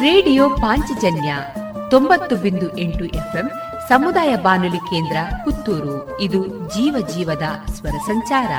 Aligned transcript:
Radio 0.00 0.50
Panchajanya 0.50 1.36
ತೊಂಬತ್ತು 1.90 2.36
ಬಿಂದು 2.36 2.78
ಎಂಟು 2.78 3.04
ಎಫ್ಎಂ 3.04 3.50
ಸಮುದಾಯ 3.88 4.36
ಬಾನುಲಿ 4.36 4.76
ಕೇಂದ್ರ 4.76 5.16
ಪುತ್ತೂರು. 5.44 6.20
ಇದು 6.20 6.46
ಜೀವ 6.46 7.06
ಜೀವದ 7.08 7.42
ಸ್ವರ 7.72 7.90
ಸಂಚಾರ. 7.90 8.50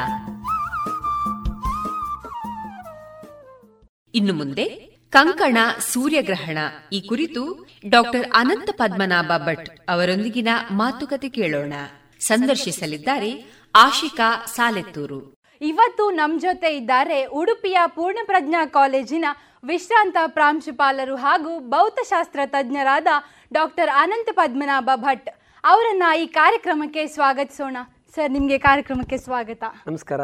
ಇನ್ನು 4.16 4.34
ಮುಂದೆ 4.34 4.64
ಕಂಕಣ 5.10 5.58
ಸೂರ್ಯಗ್ರಹಣ. 5.94 6.58
ಈ 6.94 7.02
ಕುರಿತು 7.02 7.68
ಡಾಕ್ಟರ್ 7.90 8.32
ಅನಂತ 8.36 8.70
ಪದ್ಮನಾಭ 8.78 9.32
ಭಟ್ 9.38 9.90
ಅವರೊಂದಿಗಿನ 9.90 10.48
ಮಾತುಕತೆ 10.72 11.30
ಕೇಳೋಣ. 11.30 11.74
ಸಂದರ್ಶಿಸಲಿದ್ದಾರೆ 12.20 13.54
ಆಶಿಕಾ 13.76 14.46
ಸಾಲೆತ್ತೂರು. 14.46 15.34
ಇವತ್ತು 15.62 16.12
ನಮ್ 16.12 16.42
ಜೊತೆ 16.42 16.78
ಇದ್ದಾರೆ 16.78 17.26
ಉಡುಪಿಯ 17.26 17.78
ಪೂರ್ಣಪ್ರಜ್ಞಾ 17.88 18.66
ಕಾಲೇಜಿನ 18.66 19.26
ವಿಶ್ರಾಂತ 19.70 20.18
ಪ್ರಾಂಶುಪಾಲರು 20.38 21.16
ಹಾಗೂ 21.26 21.52
ಭೌತಶಾಸ್ತ್ರ 21.74 22.42
ತಜ್ಞರಾದ 22.46 23.10
ಡಾಕ್ಟರ್ 23.58 23.90
ಅನಂತ 24.02 24.30
ಪದ್ಮನಾಭ 24.40 24.90
ಭಟ್ 24.96 25.30
ಅವರನ್ನು 25.64 26.08
ಈ 26.22 26.26
ಕಾರ್ಯಕ್ರಮಕ್ಕೆ 26.40 27.02
ಸ್ವಾಗತಿಸೋಣ. 27.14 27.78
ಸರ್ 28.16 28.32
ನಿಮಗೆ 28.32 28.58
ಕಾರ್ಯಕ್ರಮಕ್ಕೆ 28.66 29.18
ಸ್ವಾಗತ. 29.18 29.64
ನಮಸ್ಕಾರ. 29.90 30.22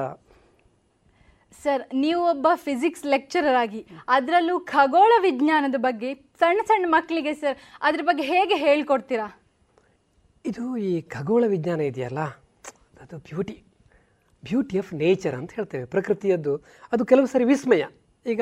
ಸರ್ 1.62 1.84
ನೀವು 1.93 2.21
ಒಬ್ಬ 2.29 2.48
ಫಿಸಿಕ್ಸ್ 2.65 3.05
ಲೆಕ್ಚರರ್ 3.05 3.57
ಆಗಿ 3.62 3.81
ಅದರಲ್ಲೂ 4.15 4.55
ಖಗೋಳ 4.73 5.12
ವಿಜ್ಞಾನದ 5.27 5.77
ಬಗ್ಗೆ 5.87 6.09
ಸಣ್ಣ 6.41 6.59
ಸಣ್ಣ 6.67 6.85
ಮಕ್ಕಳಿಗೆ 6.95 7.34
ಸರ್ 7.34 7.57
ಅದ್ರ 7.81 8.01
ಬಗ್ಗೆ 8.09 8.26
ಹೇಗೆ 8.34 8.57
ಹೇಳ್ಕೊಡ್ತೀರಾ? 8.65 9.27
ಇದು 10.45 10.65
ಈ 10.90 10.91
ಖಗೋಳ 11.15 11.43
ವಿಜ್ಞಾನ 11.55 11.81
ಇದೆಯಲ್ಲ 11.91 12.21
ಅದು 13.03 13.17
ಬ್ಯೂಟಿ 13.29 13.57
ಬ್ಯೂಟಿ 14.43 14.77
ಆಫ್ 14.84 14.93
ನೇಚರ್ 15.03 15.35
ಅಂತ 15.40 15.51
ಹೇಳ್ತೇವೆ 15.55 15.85
ಪ್ರಕೃತಿಯದ್ದು. 15.95 16.53
ಅದು 16.91 17.05
ಕೆಲವು 17.05 17.27
ಸರಿ 17.34 17.45
ವಿಸ್ಮಯ. 17.53 17.84
ಈಗ 18.26 18.41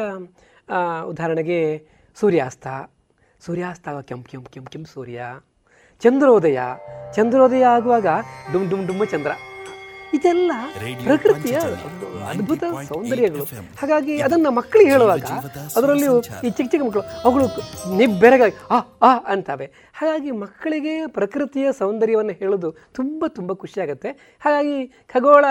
ಉದಾಹರಣೆಗೆ 1.09 1.59
ಸೂರ್ಯಾಸ್ತ. 2.19 2.67
ಸೂರ್ಯಾಸ್ತ 3.45 3.87
ಕೆಂಪು 4.09 4.29
ಕೆಂಪು 4.31 4.49
ಕೆಂಪು 4.53 4.71
ಕೆಂಪು 4.71 4.89
ಸೂರ್ಯ. 4.93 5.21
ಚಂದ್ರೋದಯ. 5.99 6.59
ಚಂದ್ರೋದಯ 7.15 7.65
ಆಗುವಾಗ 7.65 8.07
ಡುಮ್ 8.53 8.69
ಡುಮ್ 8.69 8.87
ಡುಮ್ಮ 8.87 9.03
ಚಂದ್ರ. 9.03 9.31
ಇದೆಲ್ಲ 10.13 10.51
ಪ್ರಕೃತಿಯ 11.03 11.57
ಅದ್ಭುತ 12.29 12.63
ಸೌಂದರ್ಯಗಳು. 12.89 13.45
ಹಾಗಾಗಿ 13.79 14.21
ಅದನ್ನ 14.21 14.47
ಮಕ್ಕಳಿಗೆ 14.49 14.91
ಹೇಳುವಾಗ 14.91 15.25
ಅದರಲ್ಲಿ 15.77 16.05
ಈ 16.47 16.49
ಚಿಕ್ಕ 16.49 16.69
ಚಿಕ್ಕ 16.71 16.83
ಮಕ್ಕಳು 16.85 17.01
ಅವುಗಳು 17.01 17.47
ನಿಬ್ಬೆರಗಾಗಿ 17.97 18.55
ಆ 18.71 18.77
ಆ 19.01 19.11
ಅಂತಾವೆ. 19.33 19.67
ಹಾಗಾಗಿ 19.93 20.31
ಮಕ್ಕಳಿಗೆ 20.31 21.07
ಪ್ರಕೃತಿಯ 21.07 21.71
ಸೌಂದರ್ಯವನ್ನು 21.71 22.33
ಹೇಳೋದು 22.33 22.71
ತುಂಬ 22.93 23.27
ತುಂಬ 23.27 23.53
ಖುಷಿಯಾಗುತ್ತೆ. 23.53 24.11
ಹಾಗಾಗಿ 24.39 24.87
ಖಗೋಳ 24.87 25.45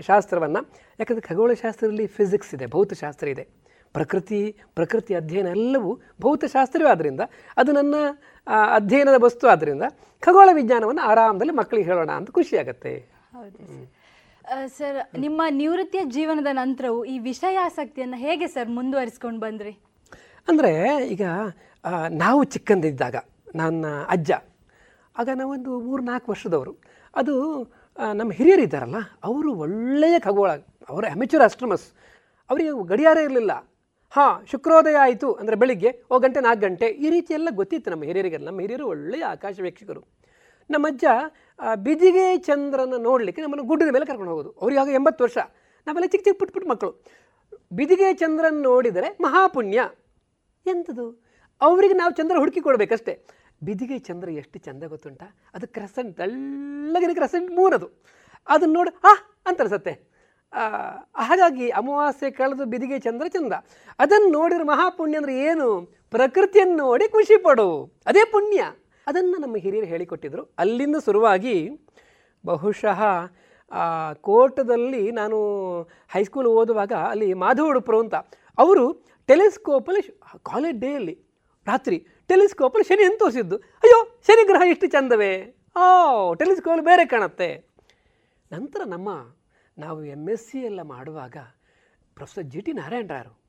ಶಾಸ್ತ್ರವನ್ನು 0.00 0.62
ಯಾಕಂದರೆ 0.98 1.26
ಖಗೋಳ 1.28 1.52
ಶಾಸ್ತ್ರದಲ್ಲಿ 1.52 2.06
ಫಿಸಿಕ್ಸ್ 2.06 2.54
ಇದೆ 2.54 2.66
ಭೌತಶಾಸ್ತ್ರ 2.66 3.28
ಇದೆ. 3.28 3.63
ಪ್ರಕೃತಿ 3.96 4.40
ಪ್ರಕೃತಿ 4.74 5.12
ಅಧ್ಯಯನ 5.14 5.48
ಎಲ್ಲವೂ 5.56 5.90
ಭೌತಶಾಸ್ತ್ರವೇ 6.22 6.90
ಆದ್ದರಿಂದ 6.92 7.22
ಅದು 7.56 7.72
ನನ್ನ 7.72 7.94
ಅಧ್ಯಯನದ 8.76 9.18
ವಸ್ತು 9.26 9.44
ಆದ್ದರಿಂದ 9.48 9.84
ಖಗೋಳ 10.22 10.48
ವಿಜ್ಞಾನವನ್ನು 10.52 11.02
ಆರಾಮದಲ್ಲಿ 11.02 11.54
ಮಕ್ಕಳಿಗೆ 11.60 11.86
ಹೇಳೋಣ 11.90 12.10
ಅಂತ 12.10 12.30
ಖುಷಿಯಾಗತ್ತೆ. 12.30 12.92
ಸರ್. 14.78 14.98
ನಿಮ್ಮ 15.18 15.42
ನಿವೃತ್ತಿಯ 15.50 16.02
ಜೀವನದ 16.16 16.50
ನಂತರವು 16.52 17.00
ಈ 17.04 17.16
ವಿಷಯಾಸಕ್ತಿಯನ್ನು 17.30 18.16
ಹೇಗೆ 18.16 18.46
ಸರ್ 18.46 18.70
ಮುಂದುವರಿಸ್ಕೊಂಡು 18.78 19.40
ಬಂದ್ರಿ? 19.40 19.72
ಅಂದರೆ 20.48 20.72
ಈಗ 21.14 21.24
ನಾವು 22.24 22.40
ಚಿಕ್ಕಂದಿದ್ದಾಗ 22.44 23.16
ನನ್ನ 23.60 23.86
ಅಜ್ಜ 24.08 24.32
ಆಗ 25.16 25.28
ನಾವೊಂದು 25.40 25.72
ಮೂರು 25.80 26.02
ನಾಲ್ಕು 26.02 26.28
ವರ್ಷದವರು 26.32 26.72
ಅದು 27.14 27.34
ನಮ್ಮ 28.18 28.30
ಹಿರಿಯರು 28.38 28.62
ಇದ್ದಾರಲ್ಲ 28.62 29.00
ಅವರು 29.24 29.50
ಒಳ್ಳೆಯ 29.64 30.16
ಖಗೋಳ 30.18 30.50
ಅವರು 30.88 31.06
ಅಮೆಚೂರ್ 31.06 31.44
ಅಸ್ಟ್ರಮಸ್ 31.48 31.86
ಅವರಿಗೆ 32.50 32.70
ಗಡಿಯಾರ 32.92 33.18
ಇರಲಿಲ್ಲ. 33.26 33.52
ಹಾಂ, 34.16 34.46
ಶುಕ್ರೋದಯ 34.46 34.96
ಆಯಿತು 34.96 35.32
ಅಂದರೆ 35.32 35.56
ಬೆಳಿಗ್ಗೆ, 35.56 36.02
ಓ 36.10 36.18
ಗಂಟೆ, 36.18 36.40
ನಾಲ್ಕು 36.40 36.60
ಗಂಟೆ, 36.60 36.86
ಈ 36.86 37.10
ರೀತಿ 37.10 37.34
ಎಲ್ಲ 37.34 37.48
ಗೊತ್ತಿತ್ತು 37.50 37.90
ನಮ್ಮ 37.90 38.04
ಹಿರಿಯರಿಗೆ. 38.04 38.36
ನಮ್ಮ 38.36 38.60
ಹಿರಿಯರು 38.60 38.88
ಒಳ್ಳೆಯ 38.88 39.24
ಆಕಾಶ 39.24 39.60
ವೀಕ್ಷಕರು. 39.60 40.04
ನಮ್ಮ 40.70 40.86
ಅಜ್ಜ 40.86 41.04
ಬಿದಿಗೆ 41.76 42.36
ಚಂದ್ರನ 42.36 42.94
ನೋಡಲಿಕ್ಕೆ 42.98 43.42
ನಮ್ಮನ್ನು 43.42 43.64
ಗುಡ್ಡದ 43.64 43.92
ಮೇಲೆ 43.92 44.04
ಕರ್ಕೊಂಡು 44.04 44.30
ಹೋಗೋದು. 44.30 44.50
ಅವ್ರಿಗೆ 44.50 44.80
ಆಗ 44.80 44.88
ಎಂಬತ್ತು 44.88 45.24
ವರ್ಷ. 45.24 45.38
ನಾವೆಲ್ಲ 45.86 46.06
ಚಿಕ್ಕ 46.06 46.24
ಚಿಕ್ಕ 46.24 46.38
ಪುಟ್ಟ 46.38 46.52
ಪುಟ್ಟ 46.52 46.68
ಮಕ್ಕಳು. 46.68 47.04
ಬಿದಿಗೆ 47.72 48.14
ಚಂದ್ರನ 48.14 48.62
ನೋಡಿದರೆ 48.62 49.16
ಮಹಾಪುಣ್ಯ. 49.20 49.90
ಎಂಥದ್ದು 50.66 51.24
ಅವರಿಗೆ 51.60 51.94
ನಾವು 51.94 52.12
ಚಂದ್ರ 52.12 52.38
ಹುಡುಕಿ 52.38 52.60
ಕೊಡಬೇಕಷ್ಟೇ. 52.60 53.26
ಬಿದಿಗೆ 53.62 53.98
ಚಂದ್ರ 53.98 54.28
ಎಷ್ಟು 54.28 54.58
ಚಂದ 54.58 54.84
ಗೊತ್ತುಂಟ? 54.84 55.22
ಅದು 55.54 55.68
ಕ್ರೆಸೆಂಟ್, 55.68 56.16
ತೆಳ್ಳಗಿನ 56.16 57.10
ಕ್ರೆಸೆಂಟ್ 57.14 57.50
ಮೂರದು 57.50 57.90
ಅದನ್ನು 58.48 58.74
ನೋಡಿ, 58.74 58.96
ಆ, 59.04 59.14
ಅಂತ 59.46 59.60
ಅನ್ಸತ್ತೆ. 59.60 60.13
ಹಾಗಾಗಿ 61.16 61.68
ಅಮಾವಾಸ್ಯೆ 61.68 62.30
ಕಳೆದು 62.30 62.64
ಬಿದಿಗೆ 62.64 62.98
ಚಂದ್ರ 62.98 63.26
ಚಂದ. 63.28 63.52
ಅದನ್ನು 63.98 64.30
ನೋಡಿರೋ 64.30 64.64
ಮಹಾಪುಣ್ಯ 64.64 65.16
ಅಂದರೆ 65.16 65.34
ಏನು? 65.38 65.68
ಪ್ರಕೃತಿಯನ್ನು 66.10 66.76
ನೋಡಿ 66.76 67.08
ಖುಷಿ 67.08 67.36
ಪಡು. 67.36 67.68
ಅದೇ 68.06 68.24
ಪುಣ್ಯ. 68.24 68.64
ಅದನ್ನು 69.06 69.36
ನಮ್ಮ 69.38 69.56
ಹಿರಿಯರು 69.56 69.86
ಹೇಳಿಕೊಟ್ಟಿದ್ರು. 69.86 70.42
ಅಲ್ಲಿಂದ 70.58 70.96
ಶುರುವಾಗಿ 71.04 71.56
ಬಹುಶಃ 72.46 73.02
ಕೋಟದಲ್ಲಿ 74.20 75.10
ನಾನು 75.10 75.38
ಹೈಸ್ಕೂಲ್ 76.08 76.46
ಓದುವಾಗ 76.46 76.92
ಅಲ್ಲಿ 76.92 77.34
ಮಾಧವ 77.34 77.64
ಉಡುಪರು 77.64 78.00
ಅಂತ. 78.00 78.14
ಅವರು 78.58 79.06
ಟೆಲಿಸ್ಕೋಪಲ್ಲಿ 79.26 80.02
ಕಾಲೇಜ್ 80.42 80.80
ಡೇಯಲ್ಲಿ 80.80 81.14
ರಾತ್ರಿ 81.66 82.06
ಟೆಲಿಸ್ಕೋಪಲ್ಲಿ 82.28 82.88
ಶನಿ 82.88 83.04
ಅಂತ 83.04 83.18
ತೋರಿಸಿದ್ದು 83.18 83.56
ಅಯ್ಯೋ 83.56 83.98
ಶನಿ 84.26 84.46
ಗ್ರಹ 84.46 84.68
ಎಷ್ಟು 84.68 84.86
ಚಂದವೇ. 84.86 85.56
ಓ, 85.76 86.34
ಟೆಲಿಸ್ಕೋಪಲ್ಲಿ 86.34 86.84
ಬೇರೆ 86.84 87.04
ಕಾಣುತ್ತೆ. 87.04 87.48
ನಂತರ 88.52 88.80
ನಮ್ಮ 88.86 89.08
ನಾವು 89.78 90.04
ಎಂ 90.04 90.28
ಎಸ್ 90.28 90.50
ಸಿ 90.50 90.58
ಎಲ್ಲ 90.58 90.82
ಮಾಡುವಾಗ 90.82 91.36
ಪ್ರೊಫೆಸರ್ 92.14 92.44
ಜಿ 92.44 92.60
ಟಿ 92.60 92.72
ನಾರಾಯಣರಾಯರು, 92.72 93.44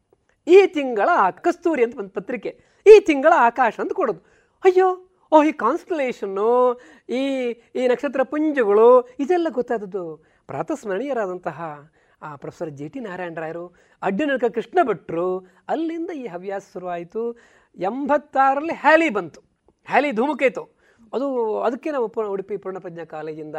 ಈ 0.47 0.65
ತಿಂಗಳ 0.65 1.09
ಕಸ್ತೂರಿ 1.31 1.83
ಅಂತ 1.83 1.97
ಒಂದು 1.97 2.09
ಪತ್ರಿಕೆ, 2.09 2.59
ಈ 2.87 2.99
ತಿಂಗಳ 2.99 3.33
ಆಕಾಶ 3.37 3.73
ಅಂತ 3.79 3.93
ಕೊಡೋದು. 3.93 4.19
ಅಯ್ಯೋ, 4.63 5.09
ಓ, 5.31 5.43
ಈ 5.43 5.51
ಕಾನ್ಸ್ಟಲೇಷನ್ನು 5.51 6.79
ಈ 7.09 7.49
ಈ 7.75 7.87
ನಕ್ಷತ್ರ 7.87 8.23
ಪುಂಜಗಳು, 8.23 9.09
ಇದೆಲ್ಲ 9.19 9.47
ಗೊತ್ತಾದದ್ದು 9.49 10.25
ಪ್ರಾತಸ್ಮರಣೀಯರಾದಂತಹ, 10.47 11.91
ಆ, 12.21 12.35
ಪ್ರೊಫೆಸರ್ 12.35 12.71
ಜಿ 12.71 12.89
ಟಿ 12.89 12.99
ನಾರಾಯಣರಾಯರು 12.99 13.75
ಅಡ್ಡಿನಡ್ಕ 14.01 14.43
ಕೃಷ್ಣ 14.45 14.79
ಭಟ್ರು 14.83 15.39
ಅಲ್ಲಿಂದ 15.67 16.09
ಈ 16.09 16.27
ಹವ್ಯಾಸ 16.27 16.69
ಶುರುವಾಯಿತು. 16.73 17.33
ಎಂಬತ್ತಾರರಲ್ಲಿ 17.75 18.73
ಹ್ಯಾಲಿ 18.73 19.09
ಬಂತು. 19.09 19.41
ಹ್ಯಾಲಿ 19.85 20.11
ಧೂಮಕೇತು. 20.11 20.75
ಅದು, 21.13 21.59
ಅದಕ್ಕೆ 21.61 21.91
ನಾವು 21.91 22.31
ಉಡುಪಿ 22.31 22.57
ಪೂರ್ಣಪ್ರಜ್ಞಾ 22.57 23.05
ಕಾಲೇಜಿಂದ 23.05 23.55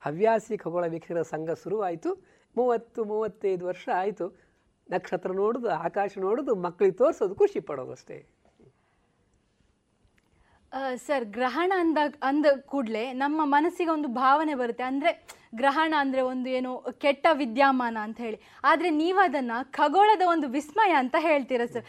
ಹವ್ಯಾಸಿ 0.00 0.56
ಖಗೋಳ 0.56 0.86
ವೀಕ್ಷಕರ 0.86 1.22
ಸಂಘ 1.22 1.50
ಶುರುವಾಯಿತು. 1.50 2.10
ಮೂವತ್ತು, 2.56 3.04
ಮೂವತ್ತೈದು 3.04 3.66
ವರ್ಷ 3.66 3.88
ಆಯಿತು. 3.94 4.26
ನಕ್ಷತ್ರ 4.90 5.32
ನೋಡೋದು, 5.32 5.68
ಆಕಾಶ 5.68 6.18
ನೋಡೋದು 6.18 6.54
ಮಕ್ಕಳಿಗೆ 6.54 6.96
ತೋರಿಸೋದು 6.96 7.34
ಖುಷಿ 7.34 7.60
ಪಡೋದು 7.60 7.90
ಅಷ್ಟೇ 7.90 8.37
ಸರ್, 11.04 11.24
ಗ್ರಹಣ 11.36 11.72
ಅಂದ 11.82 11.98
ಅಂದ 12.28 12.46
ಕೂಡಲೇ 12.70 13.02
ನಮ್ಮ 13.22 13.40
ಮನಸ್ಸಿಗೆ 13.56 13.90
ಒಂದು 13.94 14.08
ಭಾವನೆ 14.22 14.54
ಬರುತ್ತೆ. 14.60 14.84
ಅಂದರೆ 14.90 15.10
ಗ್ರಹಣ 15.60 15.92
ಅಂದರೆ 16.04 16.22
ಒಂದು 16.30 16.48
ಏನು 16.56 16.70
ಕೆಟ್ಟ 17.02 17.26
ವಿದ್ಯಮಾನ 17.40 17.96
ಅಂತ 18.06 18.18
ಹೇಳಿ. 18.24 18.38
ಆದರೆ 18.70 18.88
ನೀವು 19.02 19.20
ಅದನ್ನು 19.26 19.58
ಖಗೋಳದ 19.78 20.24
ಒಂದು 20.32 20.46
ವಿಸ್ಮಯ 20.56 20.92
ಅಂತ 21.02 21.16
ಹೇಳ್ತೀರಾ, 21.26 21.66
ಸರ್? 21.74 21.86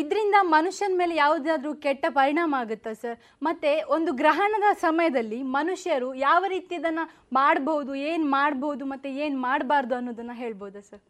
ಇದರಿಂದ 0.00 0.36
ಮನುಷ್ಯನ 0.56 0.96
ಮೇಲೆ 1.02 1.14
ಯಾವುದಾದ್ರೂ 1.24 1.72
ಕೆಟ್ಟ 1.84 2.04
ಪರಿಣಾಮ 2.18 2.54
ಆಗುತ್ತಾ, 2.62 2.92
ಸರ್? 3.02 3.18
ಮತ್ತು 3.48 3.70
ಒಂದು 3.96 4.12
ಗ್ರಹಣದ 4.22 4.70
ಸಮಯದಲ್ಲಿ 4.86 5.38
ಮನುಷ್ಯರು 5.58 6.08
ಯಾವ 6.28 6.42
ರೀತಿ 6.54 6.76
ಅದನ್ನು 6.80 7.04
ಮಾಡ್ಬೋದು, 7.38 7.94
ಏನು 8.12 8.26
ಮಾಡ್ಬೋದು, 8.38 8.86
ಮತ್ತು 8.94 9.10
ಏನು 9.26 9.38
ಮಾಡಬಾರ್ದು 9.46 9.96
ಅನ್ನೋದನ್ನು 10.00 10.36
ಹೇಳ್ಬೋದಾ, 10.42 10.82
ಸರ್? 10.90 11.04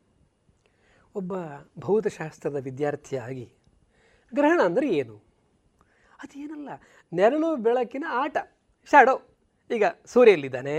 ಒಬ್ಬ 1.14 1.32
ಭೌತಶಾಸ್ತ್ರದ 1.86 2.60
ವಿದ್ಯಾರ್ಥಿಯಾಗಿ 2.68 3.46
ಗ್ರಹಣ 4.32 4.60
ಅಂದರೆ 4.70 4.88
ಏನು? 5.00 5.16
ಅದೇನಲ್ಲ 6.22 6.70
ನೆರಳು 7.12 7.50
ಬೆಳಕಿನ 7.66 8.06
ಆಟ. 8.22 8.36
ಶಾಡೋ 8.90 9.14
ಈಗ 9.70 9.84
ಸೂರ್ಯ 10.12 10.36
ಎಲ್ಲಿದ್ದಾನೆ? 10.36 10.76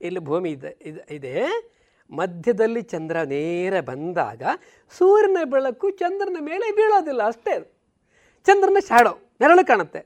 ಇಲ್ಲಿ 0.00 0.20
ಭೂಮಿ 0.20 0.50
ಇದೆ 0.50 0.70
ಇದೆ 1.10 1.34
ಮಧ್ಯದಲ್ಲಿ 2.12 2.82
ಚಂದ್ರ 2.82 3.16
ನೇರ 3.32 3.74
ಬಂದಾಗ 3.80 4.42
ಸೂರ್ಯನ 4.98 5.38
ಬೆಳಕು 5.44 5.86
ಚಂದ್ರನ 5.90 6.40
ಮೇಲೆ 6.40 6.66
ಬೀಳೋದಿಲ್ಲ, 6.76 7.22
ಅಷ್ಟೇ 7.22 7.54
ಚಂದ್ರನ 8.46 8.80
ಶಾಡೋ 8.88 9.12
ನೆರಳು 9.40 9.62
ಕಾಣುತ್ತೆ. 9.66 10.00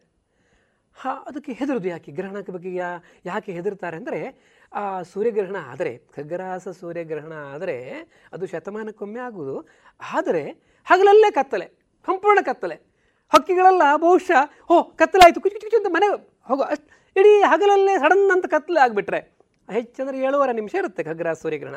ಹಾ, 0.97 1.13
ಅದಕ್ಕೆ 1.29 1.53
ಹೆದರುದು 1.53 1.89
ಯಾಕೆ? 1.89 2.11
ಗ್ರಹಣಕ್ಕೆ 2.13 2.53
ಬಗ್ಗೆ 2.53 2.71
ಯಾ, 2.75 2.89
ಯಾಕೆ 3.25 3.51
ಹೆದರ್ತಾರೆ 3.53 3.97
ಅಂದರೆ, 3.97 4.21
ಆ 4.73 5.03
ಸೂರ್ಯಗ್ರಹಣ 5.03 5.59
ಆದರೆ 5.73 5.93
ಖಗ್ರಾಸ 6.17 6.69
ಸೂರ್ಯಗ್ರಹಣ 6.81 7.35
ಆದರೆ 7.53 7.77
ಅದು 8.33 8.47
ಶತಮಾನಕ್ಕೊಮ್ಮೆ 8.47 9.21
ಆಗುವುದು. 9.21 9.57
ಆದರೆ 10.01 10.43
ಹಗಲಲ್ಲೇ 10.87 11.31
ಕತ್ತಲೆ, 11.31 11.67
ಸಂಪೂರ್ಣ 12.07 12.41
ಕತ್ತಲೆ. 12.43 12.77
ಹಕ್ಕಿಗಳೆಲ್ಲ, 13.35 13.83
ಬಹುಶಃ. 13.97 14.73
ಓ 14.73 14.83
ಕತ್ತಲಾಯಿತು. 14.83 15.41
ಕುಚು 15.41 15.61
ಕುಚು 15.61 15.77
ಅಂತ 15.77 15.87
ಮನೆ 15.91 16.07
ಹೋಗೋ. 16.49 16.63
ಅಷ್ಟು 16.63 16.89
ಇಡೀ 17.17 17.43
ಹಗಲಲ್ಲೇ 17.43 17.99
ಸಡನ್ 17.99 18.31
ಅಂತ 18.31 18.47
ಕತ್ತಲೆ 18.47 18.81
ಆಗಿಬಿಟ್ರೆ 18.81 19.37
ಹೆಚ್ಚಂದ್ರೆ 19.73 20.19
ಏಳುವರೆ 20.19 20.53
ನಿಮಿಷ 20.53 20.75
ಇರುತ್ತೆ 20.75 21.03
ಖಗ್ರ 21.05 21.33
ಸೂರ್ಯಗ್ರಹಣ. 21.33 21.75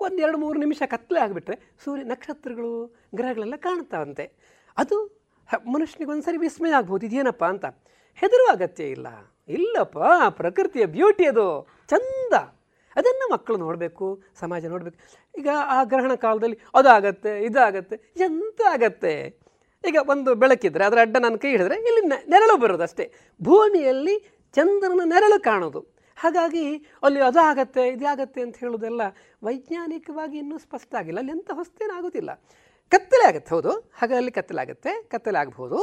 ಒಂದು 0.00 0.18
ಎರಡು 0.18 0.38
ಮೂರು 0.38 0.58
ನಿಮಿಷ 0.58 0.82
ಕತ್ತಲೆ 0.86 1.20
ಆಗಿಬಿಟ್ರೆ 1.20 1.56
ಸೂರ್ಯ 1.84 2.02
ನಕ್ಷತ್ರಗಳು, 2.02 2.96
ಗ್ರಹಗಳೆಲ್ಲ 3.14 3.54
ಕಾಣ್ತಾವಂತೆ. 3.56 4.32
ಅದು 4.78 5.24
ಮನುಷ್ಯನಿಗೆ 5.66 6.22
ಸರಿ 6.22 6.36
ವಿಸ್ಮಯ 6.36 6.70
ಆಗ್ಬೋದು. 6.70 7.06
ಇದೇನಪ್ಪ 7.06 7.44
ಅಂತ. 7.44 7.64
ಹೆದರುವ 8.14 8.46
ಅಗತ್ಯ 8.52 8.84
ಇಲ್ಲ. 8.84 9.06
ಇಲ್ಲಪ್ಪ, 9.48 9.98
ಪ್ರಕೃತಿಯ 10.30 10.86
ಬ್ಯೂಟಿ 10.86 11.26
ಅದು. 11.26 11.68
ಚಂದ. 11.88 12.32
ಅದನ್ನು 12.96 13.32
ಮಕ್ಕಳು 13.32 13.56
ನೋಡಬೇಕು, 13.56 14.22
ಸಮಾಜ 14.40 14.66
ನೋಡಬೇಕು. 14.66 14.98
ಈಗ 15.38 15.48
ಆ 15.64 15.84
ಗ್ರಹಣ 15.84 16.14
ಕಾಲದಲ್ಲಿ 16.14 16.58
ಅದಾಗತ್ತೆ, 16.74 17.44
ಇದಾಗತ್ತೆ, 17.44 17.96
ಎಂತ 18.16 18.60
ಆಗತ್ತೆ? 18.70 19.43
ಈಗ 19.88 19.98
ಒಂದು 20.12 20.30
ಬೆಳಕಿದ್ರೆ, 20.42 20.84
ಅದರ 20.88 20.98
ಅಡ್ಡ 21.06 21.16
ನಾನು 21.24 21.38
ಕೈ 21.38 21.50
ಹಿಡಿದ್ರೆ 21.54 21.76
ಇಲ್ಲಿ 21.88 22.02
ನೆರಳು 22.06 22.56
ಬರೋದು 22.62 22.82
ಅಷ್ಟೇ 22.82 23.12
ಭೂಮಿಯಲ್ಲಿ 23.40 24.16
ಚಂದ್ರನ 24.54 25.02
ನೆರಳು 25.04 25.38
ಕಾಣೋದು. 25.42 25.80
ಹಾಗಾಗಿ 26.16 26.66
ಅಲ್ಲಿ 27.02 27.20
ಅದು 27.20 27.40
ಆಗತ್ತೆ 27.40 27.82
ಇದಾಗತ್ತೆ 27.88 28.40
ಅಂತ 28.42 28.56
ಹೇಳೋದೆಲ್ಲ 28.64 29.02
ವೈಜ್ಞಾನಿಕವಾಗಿ 29.42 30.36
ಇನ್ನೂ 30.38 30.58
ಸ್ಪಷ್ಟ 30.58 30.94
ಆಗಿಲ್ಲ. 31.00 31.18
ಅಲ್ಲಿ 31.18 31.32
ಎಂಥ 31.32 31.50
ಹೊಸ್ತೇನಾಗೋದಿಲ್ಲ. 31.52 32.30
ಕತ್ತಲೆ 32.92 33.24
ಆಗುತ್ತೆ, 33.28 33.50
ಹೌದು. 33.54 33.72
ಹಾಗಾಗಿ 34.00 34.30
ಕತ್ತಲೆ 34.30 34.60
ಆಗುತ್ತೆ, 34.60 34.90
ಕತ್ತಲೆ 35.12 35.38
ಆಗಬಹುದು. 35.38 35.78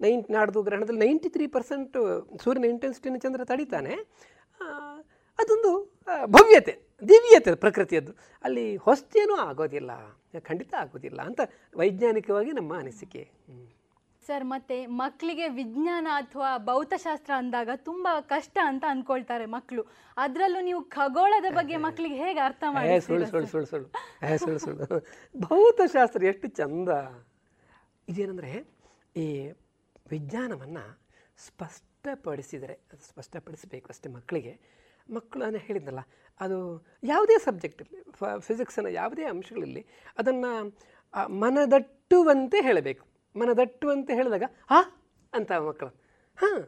ನೈನ್, 0.00 0.22
ನಾಡ್ದು 0.30 0.62
ಗ್ರಹಣದಲ್ಲಿ 0.62 1.00
ನೈಂಟಿ 1.06 1.28
ತ್ರೀ 1.28 1.46
ಪರ್ಸೆಂಟ್ 1.46 1.96
ಸೂರ್ಯನ 2.44 2.66
ಇಂಟೆನ್ಸಿಟಿನ 2.74 3.16
ಚಂದ್ರ 3.16 3.44
ತಡಿತಾನೆ. 3.44 3.94
ಅದೊಂದು 5.38 5.70
ಭವ್ಯತೆ 6.26 6.74
ದಿವ್ಯತೆ 7.08 7.54
ಪ್ರಕೃತಿಯದ್ದು. 7.54 8.12
ಅಲ್ಲಿ 8.44 8.76
ಹೊಸ್ತೇನೂ 8.76 9.34
ಆಗೋದಿಲ್ಲ 9.36 9.90
ಖಂಡಿತ 10.40 10.74
ಆಗೋದಿಲ್ಲ 10.78 11.20
ಅಂತ 11.22 11.40
ವೈಜ್ಞಾನಿಕವಾಗಿ 11.76 12.52
ನಮ್ಮ 12.52 12.72
ಅನಿಸಿಕೆ. 12.78 13.22
ಸರ್ 14.26 14.44
ಮತ್ತೆ 14.44 14.76
ಮಕ್ಕಳಿಗೆ 14.86 15.48
ವಿಜ್ಞಾನ 15.48 16.06
ಅಥವಾ 16.14 16.58
ಭೌತಶಾಸ್ತ್ರ 16.58 17.32
ಅಂದಾಗ 17.36 17.70
ತುಂಬಾ 17.76 18.20
ಕಷ್ಟ 18.20 18.58
ಅಂತ 18.64 18.84
ಅನ್ಕೊಳ್ತಾರೆ 18.88 19.46
ಮಕ್ಕಳು 19.46 19.82
ಅದರಲ್ಲೂ 20.16 20.60
ನೀವು 20.60 20.84
ಖಗೋಳದ 20.84 21.48
ಬಗ್ಗೆ 21.54 21.76
ಮಕ್ಕಳಿಗೆ 21.76 22.14
ಹೇಗೆ 22.14 22.40
ಅರ್ಥ 22.40 22.64
ಮಾಡಿ 22.68 23.00
ಸುಳ್ಳು 23.00 23.26
ಸುಳ್ಳು 23.26 23.48
ಸುಳ್ಳು 23.48 23.66
ಸುಳ್ಳು. 23.66 23.88
ಸುಳ್ಳು 24.38 24.58
ಸುಳ್ಳು. 24.58 24.86
ಭೌತಶಾಸ್ತ್ರ 25.38 26.24
ಎಷ್ಟು 26.24 26.48
ಚಂದ. 26.48 26.88
ಇದೇನಂದ್ರೆ 28.08 28.52
ಈ 29.16 29.26
ವಿಜ್ಞಾನವನ್ನು 30.10 30.84
ಸ್ಪಷ್ಟಪಡಿಸಿದರೆ 31.38 32.74
ಅದು 32.92 33.02
ಸ್ಪಷ್ಟಪಡಿಸಬೇಕು 33.08 33.88
ಅಷ್ಟೇ 33.88 34.08
ಮಕ್ಕಳಿಗೆ 34.08 34.54
ಮಕ್ಕಳು 35.12 35.42
ನಾನು 35.44 35.58
ಹೇಳಿದ್ನಲ್ಲ, 35.58 36.02
ಅದು 36.40 36.58
ಯಾವುದೇ 37.04 37.36
ಸಬ್ಜೆಕ್ಟ್ 37.38 37.80
ಇರಲಿ 37.82 37.98
ಫಿಸಿಕ್ಸನ್ನು 38.40 38.90
ಯಾವುದೇ 38.90 39.24
ಅಂಶಗಳಲ್ಲಿ 39.24 39.82
ಅದನ್ನು 40.18 40.50
ಮನದಟ್ಟುವಂತೆ 41.40 42.58
ಹೇಳಬೇಕು. 42.62 43.04
ಮನದಟ್ಟುವಂತೆ 43.36 44.12
ಹೇಳಿದಾಗ 44.14 44.44
ಹಾ 44.70 44.80
ಅಂತ 45.32 45.52
ಮಕ್ಕಳು. 45.66 45.90
ಹಾಂ 46.38 46.60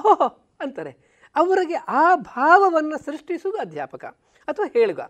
ಓಹೋ 0.00 0.28
ಅಂತಾರೆ. 0.60 0.92
ಅವರಿಗೆ 1.36 1.74
ಆ 1.74 2.04
ಭಾವವನ್ನು 2.14 2.96
ಸೃಷ್ಟಿಸುವುದು 2.98 3.58
ಅಧ್ಯಾಪಕ 3.60 4.04
ಅಥವಾ 4.48 4.66
ಹೇಳುಗ. 4.72 5.00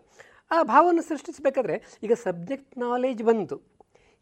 ಆ 0.50 0.56
ಭಾವವನ್ನು 0.62 1.02
ಸೃಷ್ಟಿಸಬೇಕಾದ್ರೆ 1.02 1.76
ಈಗ 2.02 2.12
ಸಬ್ಜೆಕ್ಟ್ 2.22 2.78
ನಾಲೆಜ್ 2.78 3.22
ಬಂತು. 3.22 3.56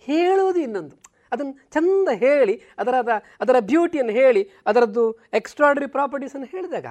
ಹೇಳೋದು 0.07 0.61
ಇನ್ನೊಂದು. 0.61 0.97
ಅದನ್ನು 1.33 1.55
ಚಂದ 1.73 2.09
ಹೇಳಿ, 2.15 2.55
ಅದರದ, 2.79 3.13
ಅದರ 3.41 3.57
ಬ್ಯೂಟಿಯನ್ನು 3.61 4.13
ಹೇಳಿ, 4.13 4.43
ಅದರದ್ದು 4.67 5.05
ಎಕ್ಸ್ಟ್ರಾಡ್ರಿ 5.33 5.87
ಪ್ರಾಪರ್ಟೀಸನ್ನು 5.87 6.47
ಹೇಳಿದಾಗ 6.47 6.87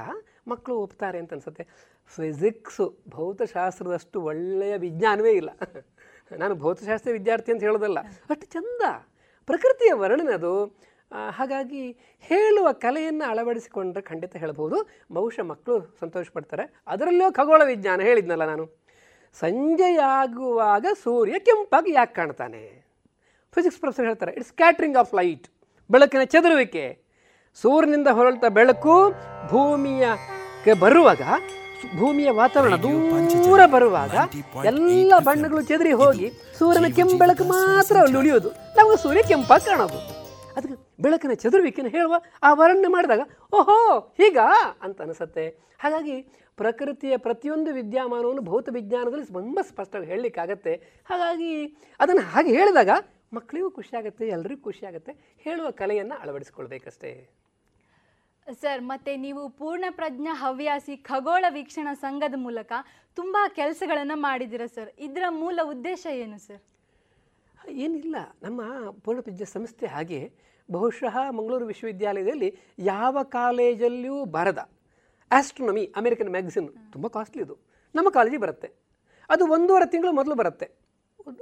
ಮಕ್ಕಳು 0.48 0.76
ಒಪ್ತಾರೆ 0.78 1.20
ಅಂತ 1.20 1.34
ಅನ್ಸುತ್ತೆ. 1.34 1.68
ಫಿಸಿಕ್ಸು 2.06 2.98
ಭೌತಶಾಸ್ತ್ರದಷ್ಟು 3.10 4.22
ಒಳ್ಳೆಯ 4.22 4.78
ವಿಜ್ಞಾನವೇ 4.78 5.32
ಇಲ್ಲ. 5.32 5.50
ನಾನು 6.38 6.56
ಭೌತಶಾಸ್ತ್ರ 6.56 7.12
ವಿದ್ಯಾರ್ಥಿ 7.12 7.52
ಅಂತ 7.52 7.64
ಹೇಳೋದಲ್ಲ. 7.64 8.00
ಅಷ್ಟು 8.00 8.46
ಚಂದ. 8.46 8.82
ಪ್ರಕೃತಿಯ 9.46 9.94
ವರ್ಣನೆ 9.94 10.34
ಅದು. 10.34 10.66
ಹಾಗಾಗಿ 11.30 11.92
ಹೇಳುವ 12.20 12.72
ಕಲೆಯನ್ನು 12.72 13.30
ಅಳವಡಿಸಿಕೊಂಡ್ರೆ 13.30 14.02
ಖಂಡಿತ 14.02 14.36
ಹೇಳ್ಬೋದು 14.36 14.90
ಬಹುಶಃ 15.12 15.42
ಮಕ್ಕಳು 15.42 15.98
ಸಂತೋಷ 16.00 16.30
ಪಡ್ತಾರೆ 16.34 16.82
ಅದರಲ್ಲೂ 16.88 17.34
ಖಗೋಳ 17.34 17.62
ವಿಜ್ಞಾನ 17.66 18.02
ಹೇಳಿದ್ನಲ್ಲ 18.02 18.46
ನಾನು. 18.46 18.86
ಸಂಜೆಯಾಗುವಾಗ 19.34 20.86
ಸೂರ್ಯ 21.04 21.40
ಕೆಂಪಾಗಿ 21.40 21.92
ಯಾಕೆ 21.92 22.14
ಕಾಣ್ತಾನೆ? 22.14 22.86
ಫಿಸಿಕ್ಸ್ 23.52 23.80
ಪ್ರೊಫೆಸರ್ 23.80 24.06
ಹೇಳ್ತಾರೆ 24.06 24.32
ಇಟ್ಸ್ 24.32 24.54
ಕ್ಯಾಟ್ರಿಂಗ್ 24.54 24.98
ಆಫ್ 24.98 25.14
ಲೈಟ್ 25.14 25.48
ಬೆಳಕಿನ 25.92 26.24
ಚದುರುವಿಕೆ. 26.24 27.05
ಸೂರ್ಯನಿಂದ 27.58 28.08
ಹೊರಳ್ತಾ 28.08 28.50
ಬೆಳಕು 28.50 28.96
ಭೂಮಿಯಕ್ಕೆ 29.52 30.74
ಬರುವಾಗ 30.74 31.22
ಭೂಮಿಯ 31.98 32.30
ವಾತಾವರಣ 32.32 32.76
ದೂರ 33.46 33.62
ಬರುವಾಗ 33.66 34.14
ಎಲ್ಲ 34.66 35.14
ಬಣ್ಣಗಳು 35.20 35.62
ಚದರಿ 35.62 35.92
ಹೋಗಿ 35.92 36.28
ಸೂರ್ಯನ 36.60 36.88
ಕೆಂಬೆಳಕು 36.96 37.44
ಮಾತ್ರ 37.44 37.96
ಅಲ್ಲಿ 37.98 38.18
ಉಳಿಯೋದು 38.18 38.50
ನಮಗೆ 38.78 38.98
ಸೂರ್ಯ 38.98 39.22
ಕೆಂಪಾಗಿ 39.22 39.66
ಕಾಣೋದು 39.66 40.00
ಅದಕ್ಕೆ 40.58 40.76
ಬೆಳಕಿನ 41.00 41.34
ಚದುರುವಿಕೆನ 41.34 41.88
ಹೇಳುವ 41.88 42.16
ಆ 42.44 42.54
ವರ್ಣನೆ 42.54 42.88
ಮಾಡಿದಾಗ 42.88 43.24
ಓಹೋ 43.54 43.78
ಹೀಗ 44.20 44.38
ಅಂತ 44.82 45.02
ಅನಿಸುತ್ತೆ. 45.02 45.46
ಹಾಗಾಗಿ 45.80 46.16
ಪ್ರಕೃತಿಯ 46.58 47.18
ಪ್ರತಿಯೊಂದು 47.18 47.74
ವಿದ್ಯಮಾನವನ್ನು 47.74 48.42
ಭೌತ 48.42 48.70
ವಿಜ್ಞಾನದಲ್ಲಿ 48.70 49.26
ತುಂಬ 49.30 49.60
ಸ್ಪಷ್ಟವಾಗಿ 49.62 50.10
ಹೇಳಲಿಕ್ಕಾಗತ್ತೆ 50.12 50.74
ಹಾಗಾಗಿ 51.10 51.52
ಅದನ್ನು 52.00 52.24
ಹಾಗೆ 52.32 52.52
ಹೇಳಿದಾಗ 52.52 52.92
ಮಕ್ಕಳಿಗೂ 53.34 53.70
ಖುಷಿಯಾಗುತ್ತೆ 53.70 54.26
ಎಲ್ಲರಿಗೂ 54.28 54.62
ಖುಷಿಯಾಗುತ್ತೆ 54.62 55.12
ಹೇಳುವ 55.46 55.68
ಕಲೆಯನ್ನು 55.72 56.16
ಅಳವಡಿಸ್ಕೊಳ್ಬೇಕಷ್ಟೇ. 56.22 57.12
ಸರ್ 58.48 58.82
ಮತ್ತೆ 58.82 59.18
ನೀವು 59.18 59.50
ಪೂರ್ಣ 59.50 59.86
ಪ್ರಜ್ಞಾ 59.90 60.34
ಹವ್ಯಾಸಿ 60.34 60.98
ಖಗೋಳ 60.98 61.46
ವೀಕ್ಷಣಾ 61.50 61.94
ಸಂಘದ 61.94 62.34
ಮೂಲಕ 62.36 62.72
ತುಂಬಾ 63.14 63.48
ಕೆಲಸಗಳನ್ನು 63.48 64.16
ಮಾಡಿದ್ದೀರಾ 64.16 64.68
ಸರ್? 64.68 64.90
ಇದರ 65.00 65.24
ಮೂಲ 65.30 65.60
ಉದ್ದೇಶ 65.64 66.06
ಏನು 66.06 66.38
ಸರ್? 66.38 66.62
ಏನಿಲ್ಲ 67.70 68.16
ನಮ್ಮ 68.42 68.62
ಪೂರ್ಣಪ್ರಜ್ಞಾ 69.06 69.46
ಸಂಸ್ಥೆ 69.46 69.88
ಹಾಗೆ 69.88 70.34
ಬಹುಶಃ 70.70 71.32
ಮಂಗಳೂರು 71.32 71.66
ವಿಶ್ವವಿದ್ಯಾಲಯದಲ್ಲಿ 71.66 72.58
ಯಾವ 72.80 73.24
ಕಾಲೇಜಲ್ಲಿಯೂ 73.24 74.26
ಬರದ 74.26 74.70
ಆಸ್ಟ್ರೋನಮಿ 75.32 75.94
ಅಮೆರಿಕನ್ 75.96 76.30
ಮ್ಯಾಗಝಿನ್ 76.30 76.70
ತುಂಬ 76.92 77.08
ಕಾಸ್ಟ್ಲಿ 77.08 77.42
ಇದು 77.42 77.56
ನಮ್ಮ 77.96 78.10
ಕಾಲೇಜಿಗೆ 78.10 78.42
ಬರುತ್ತೆ. 78.42 78.68
ಅದು 79.30 79.46
ಒಂದೂವರೆ 79.46 79.92
ತಿಂಗಳು 79.92 80.12
ಮೊದಲು 80.12 80.36
ಬರುತ್ತೆ. 80.36 80.68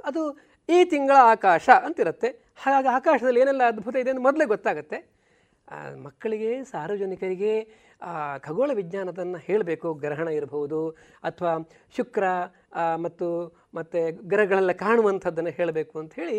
ಅದು 0.04 0.22
ಈ 0.68 0.84
ತಿಂಗಳ 0.84 1.16
ಆಕಾಶ 1.16 1.68
ಅಂತಿರುತ್ತೆ. 1.70 2.28
ಹಾಗಾಗಿ 2.56 2.88
ಆಕಾಶದಲ್ಲಿ 2.88 3.40
ಏನೆಲ್ಲ 3.40 3.62
ಅದ್ಭುತ 3.62 3.96
ಇದೆ 3.96 4.10
ಅಂತ 4.10 4.20
ಮೊದಲೇ 4.20 4.44
ಗೊತ್ತಾಗುತ್ತೆ. 4.44 5.13
ಮಕ್ಕಳಿಗೆ, 6.06 6.50
ಸಾರ್ವಜನಿಕರಿಗೆ 6.64 7.52
ಖಗೋಳ 8.46 8.70
ವಿಜ್ಞಾನದನ್ನು 8.74 9.38
ಹೇಳಬೇಕು, 9.48 9.88
ಗ್ರಹಣ 10.04 10.28
ಇರಬಹುದು, 10.38 10.80
ಅಥವಾ 11.28 11.52
ಶುಕ್ರ 11.96 12.24
ಮತ್ತು 13.04 13.28
ಮತ್ತು 13.74 14.00
ಗ್ರಹಗಳೆಲ್ಲ 14.32 14.72
ಕಾಣುವಂಥದ್ದನ್ನು 14.84 15.52
ಹೇಳಬೇಕು 15.58 15.94
ಅಂತ 15.98 16.14
ಹೇಳಿ 16.14 16.38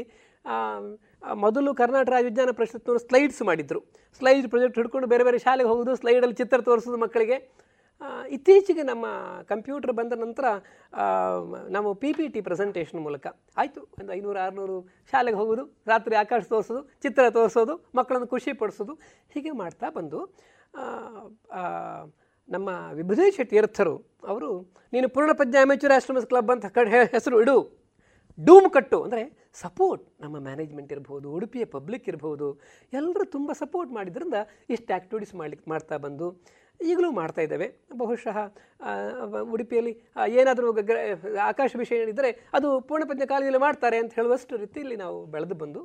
ಮೊದಲು 1.46 1.70
ಕರ್ನಾಟಕ 1.76 2.12
ರಾಜ್ಯ 2.14 2.28
ವಿಜ್ಞಾನ 2.30 2.52
ಪರಿಷತ್ನವರು 2.58 3.02
ಸ್ಲೈಡ್ಸ್ 3.08 3.42
ಮಾಡಿದ್ರು. 3.42 3.80
ಸ್ಲೈಡ್ 4.18 4.48
ಪ್ರೊಜೆಕ್ಟ್ 4.50 4.78
ಹಿಡ್ಕೊಂಡು 4.80 5.08
ಬೇರೆ 5.14 5.24
ಬೇರೆ 5.24 5.38
ಶಾಲೆಗೆ 5.46 5.70
ಹೋಗೋದು, 5.70 5.94
ಸ್ಲೈಡಲ್ಲಿ 6.02 6.38
ಚಿತ್ರ 6.42 6.60
ತೋರಿಸೋದು 6.68 7.00
ಮಕ್ಕಳಿಗೆ. 7.06 7.38
ಇತ್ತೀಚೆಗೆ 8.36 8.84
ನಮ್ಮ 8.90 9.06
ಕಂಪ್ಯೂಟರ್ 9.52 9.94
ಬಂದ 10.00 10.14
ನಂತರ 10.24 10.46
ನಾವು 11.76 11.90
ಪಿ 12.02 12.10
ಪಿ 12.18 12.26
ಟಿ 12.34 12.42
ಪ್ರೆಸೆಂಟೇಷನ್ 12.48 13.02
ಮೂಲಕ. 13.06 13.26
ಆಯಿತು, 13.62 13.82
ಒಂದು 14.00 14.12
ಐನೂರು, 14.18 14.40
ಆರುನೂರು 14.46 14.78
ಶಾಲೆಗೆ 15.12 15.38
ಹೋಗೋದು 15.42 15.64
ರಾತ್ರಿ 15.92 16.16
ಆಕಾಶ 16.24 16.44
ತೋರಿಸೋದು, 16.54 16.82
ಚಿತ್ರ 17.06 17.30
ತೋರಿಸೋದು, 17.38 17.76
ಮಕ್ಕಳನ್ನು 18.00 18.28
ಖುಷಿ 18.34 18.54
ಪಡಿಸೋದು, 18.62 18.96
ಹೀಗೆ 19.36 19.54
ಮಾಡ್ತಾ 19.62 19.90
ಬಂದು 19.98 20.22
ನಮ್ಮ 22.50 22.70
ವಿಭುಧೇಶ 23.00 23.40
ತೀರ್ಥರು, 23.54 23.96
ಅವರು, 24.32 24.50
ನೀನು 24.94 25.08
ಪೂರ್ಣಪ್ರಜ್ಞಾ 25.16 25.62
ಅಮೆಚೂರ್ 25.68 25.94
ಆಸ್ಟ್ರಮಸ್ 25.98 26.28
ಕ್ಲಬ್ 26.34 26.52
ಅಂತ 26.56 26.68
ಕಡೆ 26.78 27.00
ಹೆಸರು 27.16 27.38
ಇಡು. 27.46 27.58
ಡೂಮ್ 28.48 28.68
ಕಟ್ಟು. 28.76 28.98
ಅಂದರೆ 29.06 29.24
ಸಪೋರ್ಟ್. 29.64 30.04
ನಮ್ಮ 30.24 30.36
ಮ್ಯಾನೇಜ್ಮೆಂಟ್ 30.48 30.92
ಇರ್ಬೋದು, 30.96 31.28
ಉಡುಪಿಯ 31.38 31.66
ಪಬ್ಲಿಕ್ 31.76 32.08
ಇರ್ಬೋದು, 32.12 32.48
ಎಲ್ಲರೂ 33.00 33.26
ತುಂಬ 33.36 33.52
ಸಪೋರ್ಟ್ 33.64 33.92
ಮಾಡಿದ್ರಿಂದ 33.98 34.38
ಇಷ್ಟು 34.76 34.90
ಆ್ಯಕ್ಟಿವಿಟೀಸ್ 34.96 35.34
ಮಾಡ್ಲಿಕ್ಕೆ 35.42 35.68
ಮಾಡ್ತಾ 35.74 35.98
ಬಂದು 36.06 36.28
ಈಗಲೂ 36.92 37.10
ಮಾಡ್ತಾ 37.20 37.42
ಇದ್ದೇವೆ. 37.46 37.68
ಬಹುಶಃ 38.02 38.38
ಉಡುಪಿಯಲ್ಲಿ 39.56 39.94
ಏನಾದರೂ 40.40 40.70
ಆಕಾಶ 41.52 41.72
ವಿಷಯ 41.84 42.04
ಏನಿದ್ದರೆ 42.06 42.32
ಅದು 42.58 42.70
ಪೂರ್ಣಪ್ರಜ್ಞ 42.90 43.28
ಕಾಲದಲ್ಲಿ 43.34 43.62
ಮಾಡ್ತಾರೆ 43.68 43.98
ಅಂತ 44.04 44.14
ಹೇಳುವಷ್ಟು 44.20 44.58
ರೀತಿಯಲ್ಲಿ 44.64 44.98
ನಾವು 45.04 45.18
ಬೆಳೆದು 45.36 45.58
ಬಂದು, 45.64 45.82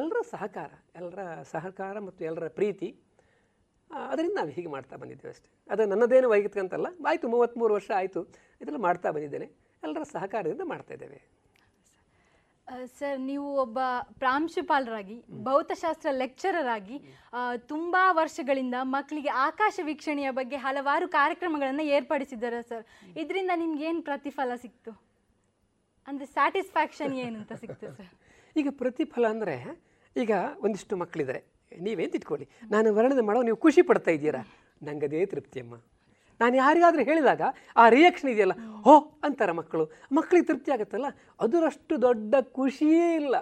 ಎಲ್ಲರ 0.00 0.20
ಸಹಕಾರ 0.34 0.70
ಎಲ್ಲರ 1.00 1.20
ಸಹಕಾರ 1.54 1.98
ಮತ್ತು 2.08 2.22
ಎಲ್ಲರ 2.30 2.48
ಪ್ರೀತಿ 2.58 2.88
ಅದರಿಂದ 4.12 4.34
ನಾವು 4.38 4.50
ಹೀಗೆ 4.56 4.70
ಮಾಡ್ತಾ 4.74 4.96
ಬಂದಿದ್ದೇವೆ 5.02 5.32
ಅಷ್ಟೇ. 5.34 5.48
ಅದು 5.72 5.82
ನನ್ನದೇನು 5.92 6.28
ವೈಯಕ್ತಿಕ 6.32 6.60
ಅಂತಲ್ಲ, 6.64 6.88
ಆಯಿತು 7.10 7.28
ಮೂವತ್ತ್ಮೂರು 7.28 7.72
ವರ್ಷ 7.78 7.90
ಆಯಿತು, 8.00 8.20
ಇದೆಲ್ಲ 8.62 8.80
ಮಾಡ್ತಾ 8.86 9.10
ಬಂದಿದ್ದೇನೆ. 9.16 9.48
ಎಲ್ಲರ 9.82 10.02
ಸಹಕಾರದಿಂದ 10.16 10.64
ಮಾಡ್ತಾ 10.72 10.92
ಇದ್ದೇವೆ. 10.94 11.18
ಸರ್, 12.98 13.18
ನೀವು 13.30 13.46
ಒಬ್ಬ 13.64 13.78
ಪ್ರಾಂಶುಪಾಲರಾಗಿ, 14.22 15.16
ಭೌತಶಾಸ್ತ್ರ 15.46 16.10
ಲೆಕ್ಚರರ್ 16.22 16.68
ಆಗಿ 16.76 16.96
ತುಂಬಾ 17.72 18.02
ವರ್ಷಗಳಿಂದ 18.20 18.76
ಮಕ್ಕಳಿಗೆ 18.96 19.30
ಆಕಾಶ 19.48 19.74
ವೀಕ್ಷಣೆಯ 19.88 20.30
ಬಗ್ಗೆ 20.38 20.58
ಹಲವಾರು 20.66 21.08
ಕಾರ್ಯಕ್ರಮಗಳನ್ನು 21.18 21.84
ಏರ್ಪಡಿಸಿದ್ದಾರೆ, 21.96 22.60
ಸರ್. 22.70 22.84
ಇದರಿಂದ 23.22 23.52
ನಿಮ್ಗೆ 23.62 23.84
ಏನು 23.90 24.02
ಪ್ರತಿಫಲ 24.10 24.56
ಸಿಕ್ತು? 24.64 24.92
ಅಂದ್ರೆ 26.08 26.26
ಸ್ಯಾಟಿಸ್ಫ್ಯಾಕ್ಷನ್ 26.36 27.16
ಅಂತ 27.40 27.52
ಸಿಕ್ತು, 27.62 27.88
ಸರ್? 27.98 28.12
ಈಗ 28.56 28.68
ಪ್ರತಿಫಲ 28.82 29.24
ಅಂದರೆ, 29.34 29.56
ಈಗ 30.16 30.32
ಒಂದಿಷ್ಟು 30.66 30.94
ಮಕ್ಕಳಿದ್ದಾರೆ 31.02 31.42
ನೀವೇನು 31.86 32.12
ತಿಟ್ಕೊಳ್ಳಿ 32.16 32.46
ನಾನು 32.74 32.88
ವರ್ಣನೆ 32.96 33.24
ಮಾಡೋ 33.28 33.40
ನೀವು 33.48 33.58
ಖುಷಿ 33.64 33.82
ಪಡ್ತಾ 33.88 34.12
ಇದ್ದೀರಾ? 34.16 34.42
ನಂಗದೇ 34.88 35.20
ತೃಪ್ತಿಯಮ್ಮ 35.32 35.74
ನಾನು 36.40 36.54
ಯಾರಿಗಾದರೂ 36.56 37.04
ಹೇಳಿದಾಗ 37.10 37.42
ಆ 37.76 37.86
ರಿಯಾಕ್ಷನ್ 37.88 38.30
ಇದೆಯಲ್ಲ, 38.34 38.54
ಹೋ, 38.86 38.94
ಅಂತಾರೆ 39.24 39.54
ಮಕ್ಕಳು. 39.60 39.86
ಮಕ್ಕಳಿಗೆ 40.12 40.46
ತೃಪ್ತಿ 40.46 40.70
ಆಗುತ್ತಲ್ಲ? 40.72 41.08
ಅದರಷ್ಟು 41.40 41.96
ದೊಡ್ಡ 42.02 42.34
ಖುಷಿಯೇ 42.58 43.08
ಇಲ್ಲ. 43.22 43.36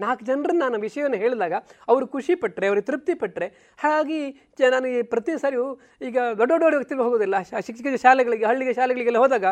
ನಾಲ್ಕು 0.00 0.22
ಜನರನ್ನು 0.24 0.60
ನಾನು 0.60 0.78
ವಿಷಯವನ್ನು 0.80 1.16
ಹೇಳಿದಾಗ 1.16 1.54
ಅವರು 1.88 2.04
ಖುಷಿ 2.06 2.34
ಪಟ್ಟರೆ 2.34 2.66
ಅವ್ರಿಗೆ 2.66 2.86
ತೃಪ್ತಿ 2.86 3.14
ಪಟ್ಟರೆ 3.14 3.46
ಹಾಗಾಗಿ 3.78 4.18
ಚ 4.58 4.70
ನಾನು 4.70 4.88
ಪ್ರತಿ 5.10 5.32
ಸಾರಿಯೂ 5.42 5.66
ಈಗ 6.02 6.16
ದೊಡ್ಡ 6.38 6.50
ದೊಡ್ಡ 6.62 6.74
ವ್ಯಕ್ತಿಗಳು 6.74 7.04
ಹೋಗೋದಿಲ್ಲ. 7.04 7.36
ಶಿಕ್ಷಕ 7.66 7.86
ಶಾಲೆಗಳಿಗೆ, 8.02 8.44
ಹಳ್ಳಿಗೆ 8.44 8.72
ಶಾಲೆಗಳಿಗೆಲ್ಲ 8.74 9.18
ಹೋದಾಗ 9.18 9.44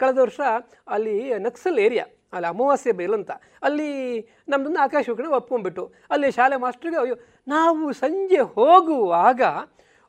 ಕಳೆದ 0.00 0.18
ವರ್ಷ 0.18 0.40
ಅಲ್ಲಿ 0.88 1.16
ನಕ್ಸಲ್ 1.38 1.78
ಏರಿಯಾ, 1.78 2.04
ಅಲ್ಲಿ 2.32 2.48
ಅಮಾವಾಸ್ಯೆ 2.48 2.92
ಬೇಲು 2.92 3.14
ಅಂತ, 3.14 3.32
ಅಲ್ಲಿ 3.62 3.88
ನಮ್ಮದೊಂದು 4.48 4.80
ಆಕಾಶ 4.80 5.08
ಒಪ್ಕೊಂಡ್ಬಿಟ್ಟು, 5.38 5.84
ಅಲ್ಲಿ 6.10 6.30
ಶಾಲೆ 6.32 6.56
ಮಾಸ್ಟ್ರಿಗೆ 6.56 6.98
ಅಯ್ಯೋ, 7.04 7.16
ನಾವು 7.48 7.92
ಸಂಜೆ 7.92 8.42
ಹೋಗುವಾಗ 8.56 9.42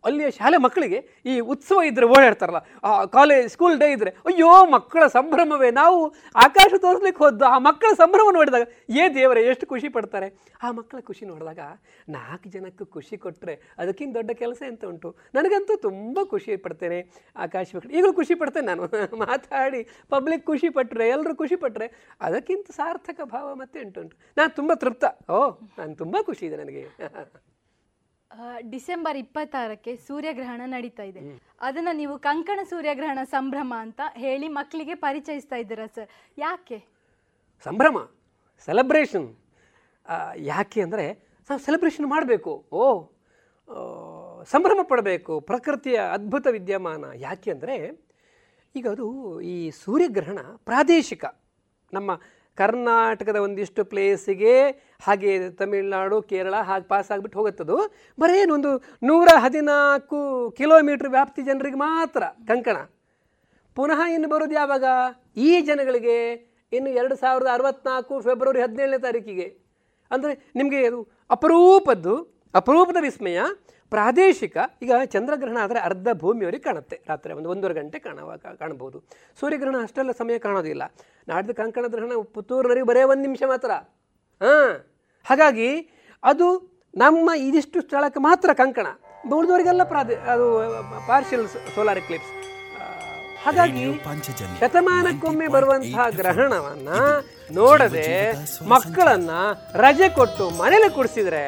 ಅಲ್ಲಿಯ 0.04 0.30
ಶಾಲೆ 0.30 0.58
ಮಕ್ಕಳಿಗೆ 0.58 1.00
ಈ 1.25 1.39
ಉತ್ಸವ 1.39 1.82
ಇದ್ರೆ 1.82 2.06
ಓಡಾಡ್ತಾರಲ್ಲ 2.06 2.60
ಕಾಲೇಜ್ 3.06 3.50
ಸ್ಕೂಲ್ 3.50 3.80
ಡೇ 3.80 3.92
ಇದ್ರೆ, 3.92 4.10
ಅಯ್ಯೋ, 4.25 4.66
ಮಕ್ಕಳ 4.66 5.08
ಸಂಭ್ರಮವೇ, 5.08 5.72
ನಾವು 5.72 6.00
ಆಕಾಶ 6.36 6.74
ತೋರಿಸ್ಲಿಕ್ಕೆ 6.77 7.24
ಹೋದ್ದು, 7.24 7.46
ಆ 7.46 7.58
ಮಕ್ಕಳ 7.60 7.94
ಸಂಭ್ರಮ 7.94 8.34
ನೋಡಿದಾಗ, 8.34 8.62
ಏ 8.89 9.10
ದೇವರೇ, 9.10 9.42
ಎಷ್ಟು 9.44 9.68
ಖುಷಿ 9.68 9.89
ಪಡ್ತಾರೆ. 9.89 10.27
ಆ 10.63 10.72
ಮಕ್ಕಳ 10.72 11.00
ಖುಷಿ 11.00 11.25
ನೋಡಿದಾಗ 11.25 11.60
ನಾಲ್ಕು 12.10 12.50
ಜನಕ್ಕೆ 12.50 12.86
ಖುಷಿ 12.86 13.18
ಕೊಟ್ಟರೆ 13.18 13.75
ಅದಕ್ಕಿಂತ 13.77 14.13
ದೊಡ್ಡ 14.13 14.32
ಕೆಲಸ 14.32 14.62
ಎಂತ 14.68 14.86
ಉಂಟು? 14.86 15.16
ನನಗಂತೂ 15.36 15.77
ತುಂಬ 15.77 16.20
ಖುಷಿ 16.24 16.56
ಪಡ್ತೇನೆ, 16.58 17.00
ಆಕಾಶ 17.36 17.68
ಮಕ್ಕಳು. 17.75 17.92
ಈಗಲೂ 17.92 18.13
ಖುಷಿ 18.13 18.36
ಪಡ್ತೇನೆ 18.36 18.66
ನಾನು. 18.66 18.84
ಮಾತಾಡಿ 19.18 19.84
ಪಬ್ಲಿಕ್ 20.10 20.46
ಖುಷಿ 20.46 20.70
ಪಟ್ಟರೆ 20.70 21.08
ಎಲ್ಲರೂ 21.08 21.36
ಖುಷಿ 21.36 21.56
ಪಟ್ಟರೆ 21.56 22.16
ಅದಕ್ಕಿಂತ 22.22 22.72
ಸಾರ್ಥಕ 22.72 23.22
ಭಾವ 23.24 23.56
ಮತ್ತೆ 23.56 23.80
ಉಂಟುಂಟು 23.80 24.18
ನಾನು 24.38 24.56
ತುಂಬ 24.56 24.74
ತೃಪ್ತ. 24.74 25.06
ಓ, 25.32 25.50
ನಾನು 25.77 25.96
ತುಂಬ 25.96 26.18
ಖುಷಿ 26.22 26.46
ಇದೆ 26.46 26.58
ನನಗೆ. 26.58 26.84
ಡಿಸೆಂಬರ್ 28.74 29.17
ಇಪ್ಪತ್ತಾರಕ್ಕೆ 29.24 29.91
ಸೂರ್ಯಗ್ರಹಣ 30.07 30.62
ನಡೀತಾ 30.75 31.03
ಇದೆ. 31.12 31.22
ಅದನ್ನ 31.67 31.91
ನೀವು 32.01 32.15
ಕಂಕಣ 32.27 32.60
ಸೂರ್ಯಗ್ರಹಣ 32.72 33.19
ಸಂಭ್ರಮ 33.36 33.74
ಅಂತ 33.86 34.01
ಹೇಳಿ 34.24 34.48
ಮಕ್ಕಳಿಗೆ 34.60 34.96
ಪರಿಚಯಿಸ್ತಾ 35.05 35.57
ಇದ್ದೀರಾ 35.63 35.88
ಸರ್? 35.96 36.10
ಯಾಕೆ? 36.46 36.79
ಸಂಭ್ರಮ? 37.65 37.98
ಸೆಲೆಬ್ರೇಷನ್ 38.67 39.27
ಯಾಕೆ 40.51 40.79
ಅಂದರೆ 40.86 41.05
ನಾವು 41.50 41.62
ಸೆಲೆಬ್ರೇಷನ್ 41.67 42.07
ಮಾಡಬೇಕು. 42.15 42.53
ಓ 42.79 42.84
ಸಂಭ್ರಮ 44.53 44.79
ಪಡಬೇಕು. 44.91 45.34
ಪ್ರಕೃತಿಯ 45.50 45.98
ಅದ್ಭುತ 46.15 46.48
ವಿದ್ಯಮಾನ. 46.57 47.05
ಯಾಕೆ 47.27 47.50
ಅಂದರೆ 47.55 47.75
ಈಗ 48.75 48.88
ಅದು 48.96 49.07
ಈ 49.53 49.55
ಸೂರ್ಯಗ್ರಹಣ 49.84 50.39
ಪ್ರಾದೇಶಿಕ. 50.69 51.25
ನಮ್ಮ 51.93 52.12
ಕರ್ನಾಟಕದ 52.58 53.40
ಒಂದಿಷ್ಟು 53.46 53.82
ಪ್ಲೇಸಿಗೆ 53.92 54.54
ಹಾಗೆ 55.06 55.32
ತಮಿಳುನಾಡು, 55.60 56.18
ಕೇರಳ 56.32 56.56
ಹಾಗೆ 56.70 56.86
ಪಾಸ್ 56.92 57.12
ಆಗಿಬಿಟ್ಟು 57.12 57.40
ಹೋಗುತ್ತದು. 57.40 57.78
ಬರೀ 58.20 58.38
ಒಂದು 58.58 58.72
ನೂರ 59.10 59.28
ಹದಿನಾಲ್ಕು 59.46 60.20
ಕಿಲೋಮೀಟ್ರ್ 60.60 61.10
ವ್ಯಾಪ್ತಿ 61.10 61.42
ಜನರಿಗೆ 61.50 61.80
ಮಾತ್ರ 61.88 62.24
ಕಂಕಣ. 62.48 62.78
ಪುನಃ 63.78 64.00
ಇನ್ನು 64.16 64.28
ಬರೋದು 64.34 64.56
ಯಾವಾಗ? 64.62 64.86
ಈ 65.48 65.52
ಜನಗಳಿಗೆ 65.62 66.18
ಇನ್ನು 66.72 66.90
ಎರಡು 67.00 67.16
ಸಾವಿರದ 67.16 67.50
ಅರವತ್ನಾಲ್ಕು 67.54 68.14
ಫೆಬ್ರವರಿ 68.22 68.62
ಹದಿನೇಳನೇ 68.62 69.00
ತಾರೀಕಿಗೆ. 69.08 69.48
ಅಂದರೆ 70.12 70.34
ನಿಮಗೆ 70.56 70.80
ಅದು 70.88 71.00
ಅಪರೂಪದ್ದು, 71.30 72.16
ಅಪರೂಪದ 72.56 73.00
ವಿಸ್ಮಯ. 73.02 73.40
ಪ್ರಾದೇಶಿಕ, 73.91 74.58
ಈಗ 74.82 74.91
ಚಂದ್ರಗ್ರಹಣ 75.13 75.58
ಆದರೆ 75.65 75.79
ಅರ್ಧ 75.89 76.08
ಭೂಮಿಯವರಿಗೆ 76.22 76.63
ಕಾಣುತ್ತೆ. 76.63 76.98
ರಾತ್ರಿ 77.10 77.34
ಒಂದು 77.39 77.50
ಒಂದೂವರೆ 77.53 77.75
ಗಂಟೆ 77.79 78.00
ಕಾಣುವಾಗ 78.08 78.39
ಕಾಣಬಹುದು. 78.62 78.98
ಸೂರ್ಯಗ್ರಹಣ 79.39 79.77
ಅಷ್ಟೆಲ್ಲ 79.88 80.13
ಸಮಯ 80.22 80.38
ಕಾಣೋದಿಲ್ಲ. 80.46 80.84
ನಾಡಿದ 81.27 81.53
ಕಂಕಣ 81.62 81.86
ಗ್ರಹಣ 81.88 82.12
ಪುತ್ತೂರಿನವರಿಗೆ 82.36 82.88
ಬರೇ 82.91 83.03
ಒಂದು 83.13 83.24
ನಿಮಿಷ 83.27 83.44
ಮಾತ್ರ. 83.53 83.72
ಹಾಂ, 84.41 84.74
ಹಾಗಾಗಿ 85.29 85.70
ಅದು 86.24 86.48
ನಮ್ಮ 87.03 87.29
ಇದಿಷ್ಟು 87.48 87.82
ಸ್ಥಳಕ್ಕೆ 87.86 88.20
ಮಾತ್ರ 88.29 88.50
ಕಂಕಣ. 88.63 88.88
ಉಳಿದವರಿಗೆಲ್ಲ 89.38 89.84
ಪ್ರಾದೇ 89.94 90.15
ಅದು 90.34 90.46
ಪಾರ್ಷಿಯಲ್ 91.08 91.48
ಸೋಲಾರ್ 91.75 92.00
ಎಕ್ಲಿಪ್ಸ್ 92.03 92.34
ಹಾಗಾಗಿ 93.48 93.84
ಶತಮಾನಕ್ಕೊಮ್ಮೆ 94.62 95.48
ಬರುವಂತಹ 95.56 96.06
ಗ್ರಹಣವನ್ನ 96.20 96.89
ನೋಡದೆ 97.58 98.08
ಮಕ್ಕಳನ್ನ 98.72 99.32
ರಜೆ 99.84 100.08
ಕೊಟ್ಟು 100.16 100.46
ಮನೇಲಿ 100.62 100.89
ಕುಡಿಸಿದ್ರೆ 100.96 101.44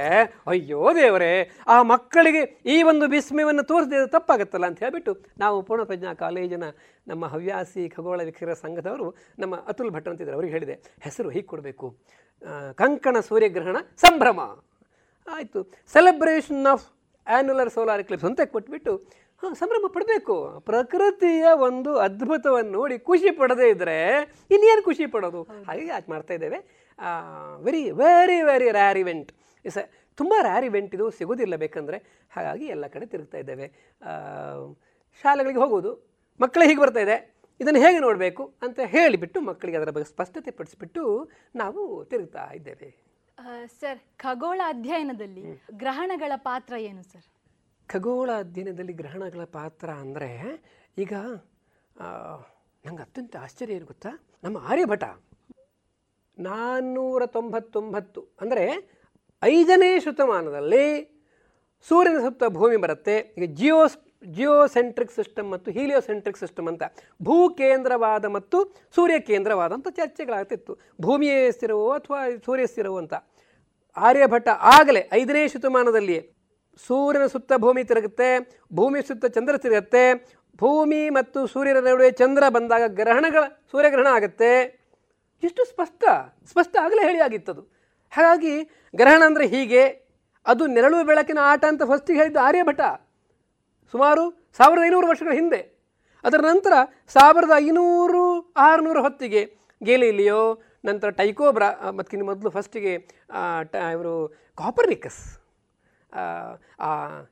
ಅಯ್ಯೋ 0.51 0.82
ದೇವರೇ, 0.98 1.32
ಆ 1.68 1.77
ಮಕ್ಕಳಿಗೆ 1.91 2.44
ಈ 2.74 2.75
ಒಂದು 2.91 3.08
ವಿಸ್ಮಯವನ್ನು 3.15 3.63
ತೋರಿಸಿದ್ರೆ 3.72 4.08
ತಪ್ಪಾಗತ್ತಲ್ಲ 4.15 4.68
ಅಂತ 4.72 4.79
ಹೇಳಿಬಿಟ್ಟು 4.84 5.13
ನಾವು 5.44 5.58
ಪೂರ್ಣಪ್ರಜ್ಞಾ 5.70 6.13
ಕಾಲೇಜಿನ 6.24 6.68
ನಮ್ಮ 7.08 7.25
ಹವ್ಯಾಸಿ 7.34 7.84
ಖಗೋಳ 7.96 8.20
ವಿಕಿರ 8.29 8.53
ಸಂಘದವರು 8.63 9.10
ನಮ್ಮ 9.39 9.56
ಅತುಲ್ 9.72 9.91
ಭಟ್ 9.96 10.08
ಅಂತಿದ್ದಾರೆ 10.12 10.38
ಅವ್ರಿಗೆ 10.39 10.56
ಹೇಳಿದೆ, 10.58 10.77
ಹೆಸರು 11.08 11.29
ಹೀಗೆ 11.36 11.48
ಕೊಡಬೇಕು. 11.53 11.89
ಕಂಕಣ 12.82 13.18
ಸೂರ್ಯಗ್ರಹಣ 13.29 13.77
ಸಂಭ್ರಮ. 14.06 14.39
ಆಯಿತು. 15.27 15.62
Celebration 15.96 16.65
of 16.74 16.86
annular 17.27 17.70
solar 17.74 18.01
eclipse 18.03 18.27
ಅಂತ 18.27 18.41
ಕೊಟ್ಬಿಟ್ಟು 18.53 18.94
ಹಾಂ 19.41 19.53
ಸಂಭ್ರಮ 19.60 19.88
ಪಡಬೇಕು. 19.96 20.36
ಪ್ರಕೃತಿಯ 20.69 21.43
ಒಂದು 21.67 21.91
ಅದ್ಭುತವನ್ನು 22.05 22.72
ನೋಡಿ 22.77 22.96
ಖುಷಿ 23.10 23.29
ಪಡದೇ 23.41 23.67
ಇದ್ದರೆ 23.74 23.96
ಇನ್ನೇನು 24.55 24.81
ಖುಷಿ 24.88 25.05
ಪಡೋದು? 25.13 25.41
ಹಾಗೆ 25.67 25.84
ಯಾಕೆ 25.93 26.08
ಮಾಡ್ತಾ 26.13 26.34
ಇದ್ದೇವೆ. 26.38 26.60
Very 27.67 27.84
very 28.01 28.38
very 28.50 28.67
rare 28.77 29.00
event 29.03 29.31
is 29.65 29.77
ತುಂಬ 30.17 30.34
ರ್ಯಾರ್ 30.48 30.65
ಇವೆಂಟ್ 30.69 30.93
ಇದು 30.98 31.05
ಸಿಗೋದಿಲ್ಲ 31.19 31.55
ಬೇಕಂದರೆ. 31.63 31.98
ಹಾಗಾಗಿ 32.36 32.65
ಎಲ್ಲ 32.75 32.86
ಕಡೆ 32.96 33.05
ತಿರುಗ್ತಾ 33.13 33.38
ಇದ್ದೇವೆ. 33.43 33.67
ಶಾಲೆಗಳಿಗೆ 35.24 35.62
ಹೋಗೋದು 35.63 35.93
ಮಕ್ಕಳು 36.43 36.65
ಹೀಗೆ 36.69 36.81
ಬರ್ತಾ 36.84 37.01
ಇದೆ. 37.08 37.17
ಇದನ್ನು 37.62 37.79
ಹೇಗೆ 37.86 38.00
ನೋಡಬೇಕು 38.08 38.43
ಅಂತ 38.65 38.79
ಹೇಳಿಬಿಟ್ಟು 38.96 39.39
ಮಕ್ಕಳಿಗೆ 39.50 39.77
ಅದರ 39.79 39.91
ಬಗ್ಗೆ 39.96 40.10
ಸ್ಪಷ್ಟತೆ 40.13 40.51
ಪಡಿಸಿಬಿಟ್ಟು 40.60 41.03
ನಾವು 41.62 41.81
ತಿರುಗ್ತಾ 42.12 42.46
ಇದ್ದೇವೆ. 42.60 42.89
ಸರ್ 43.79 44.00
ಖಗೋಳ 44.24 44.62
ಅಧ್ಯಯನದಲ್ಲಿ 44.74 45.43
ಗ್ರಹಣಗಳ 45.81 46.34
ಪಾತ್ರ 46.50 46.74
ಏನು 46.89 47.03
ಸರ್? 47.12 47.27
ಖಗೋಳ 47.91 48.29
ಅಧ್ಯಯನದಲ್ಲಿ 48.43 48.93
ಗ್ರಹಣಗಳ 49.01 49.43
ಪಾತ್ರ 49.58 49.89
ಅಂದರೆ 50.03 50.29
ಈಗ 51.03 51.13
ನಂಗೆ 52.84 53.01
ಅತ್ಯಂತ 53.05 53.36
ಆಶ್ಚರ್ಯ 53.46 53.77
ಏನು 53.77 53.88
ಗೊತ್ತಾ? 53.91 54.12
ನಮ್ಮ 54.46 54.58
ಆರ್ಯಭಟ 54.72 55.05
ನಾನ್ನೂರ 56.38 57.22
ತೊಂಬತ್ತೊಂಬತ್ತು 57.38 58.22
ಅಂದರೆ 58.41 58.65
ಐದನೇ 59.41 59.89
ಶತಮಾನದಲ್ಲಿ 60.05 60.86
ಸೂರ್ಯನ 61.89 62.19
ಸುತ್ತ 62.25 62.43
ಭೂಮಿ 62.60 62.77
ಬರುತ್ತೆ. 62.86 63.15
ಈಗ 63.38 63.48
ಜಿಯೋ 63.60 63.79
ಜಿಯೋಸೆಂಟ್ರಿಕ್ 64.38 65.13
ಸಿಸ್ಟಮ್ 65.17 65.48
ಮತ್ತು 65.53 65.69
ಹೀಲಿಯೋಸೆಂಟ್ರಿಕ್ 65.75 66.39
ಸಿಸ್ಟಮ್ 66.43 66.67
ಅಂತ 66.72 66.84
ಭೂ 67.27 67.36
ಕೇಂದ್ರವಾದ 67.60 68.25
ಮತ್ತು 68.38 68.58
ಸೂರ್ಯ 68.96 69.17
ಕೇಂದ್ರವಾದ 69.29 69.72
ಅಂತ 69.77 69.89
ಚರ್ಚೆಗಳಾಗ್ತಿತ್ತು. 70.00 70.74
ಭೂಮಿಯೇ 71.05 71.38
ಸ್ಥಿರವೋ 71.58 71.86
ಅಥವಾ 72.00 72.19
ಸೂರ್ಯ 72.48 72.65
ಸ್ಥಿರವೋ 72.72 72.98
ಅಂತ. 73.03 73.15
ಆರ್ಯಭಟ 73.98 74.48
ಆಗಲೇ 74.77 75.01
ಐದನೇ 75.19 75.43
ಶತಮಾನದಲ್ಲಿಯೇ 75.53 76.22
ಸೂರ್ಯನ 76.88 77.25
ಸುತ್ತ 77.33 77.51
ಭೂಮಿ 77.63 77.81
ತಿರುಗುತ್ತೆ, 77.89 78.29
ಭೂಮಿ 78.77 79.00
ಸುತ್ತ 79.07 79.25
ಚಂದ್ರ 79.38 79.53
ತಿರುಗುತ್ತೆ, 79.63 80.03
ಭೂಮಿ 80.62 81.01
ಮತ್ತು 81.17 81.39
ಸೂರ್ಯನ 81.53 81.79
ನಡುವೆ 81.88 82.09
ಚಂದ್ರ 82.21 82.43
ಬಂದಾಗ 82.55 82.83
ಗ್ರಹಣಗಳ 83.00 83.43
ಸೂರ್ಯಗ್ರಹಣ 83.71 84.09
ಆಗುತ್ತೆ. 84.19 84.51
ಎಷ್ಟು 85.48 85.63
ಸ್ಪಷ್ಟ 85.71 86.03
ಸ್ಪಷ್ಟ 86.51 86.75
ಆಗಲೇ 86.86 87.03
ಹೇಳಿ 87.07 87.21
ಆಗಿತ್ತದು. 87.27 87.62
ಹಾಗಾಗಿ 88.15 88.53
ಗ್ರಹಣ 88.93 89.21
ಅಂದರೆ 89.29 89.45
ಹೀಗೆ, 89.53 89.83
ಅದು 90.51 90.63
ನೆರಳು 90.75 90.98
ಬೆಳಕಿನ 91.09 91.39
ಆಟ 91.51 91.63
ಅಂತ 91.71 91.83
ಫಸ್ಟಿಗೆ 91.91 92.19
ಹೇಳಿದ್ದು 92.21 92.41
ಆರ್ಯಭಟ. 92.48 92.81
ಸುಮಾರು 93.93 94.24
ಸಾವಿರದ 94.59 94.83
ಐನೂರು 94.88 95.07
ವರ್ಷಗಳ 95.12 95.33
ಹಿಂದೆ. 95.41 95.62
ಅದರ 96.27 96.39
ನಂತರ 96.51 96.74
ಸಾವಿರದ 97.15 97.53
ಐನೂರು 97.65 98.24
ಆರುನೂರು 98.67 99.01
ಹೊತ್ತಿಗೆ 99.05 99.41
ಗೇಲಿಲಿಯೋ 99.81 100.41
ನಂತರ 100.88 101.09
ಟೈಕೋಬ್ರಾ 101.19 101.69
ಮತ್ತಿನ್ನು 101.98 102.25
ಮೊದಲು 102.29 102.50
ಫಸ್ಟಿಗೆ 102.55 102.93
ಇವರು 103.95 104.13
ಕಾಪರ್ನಿಕಸ್ 104.62 105.21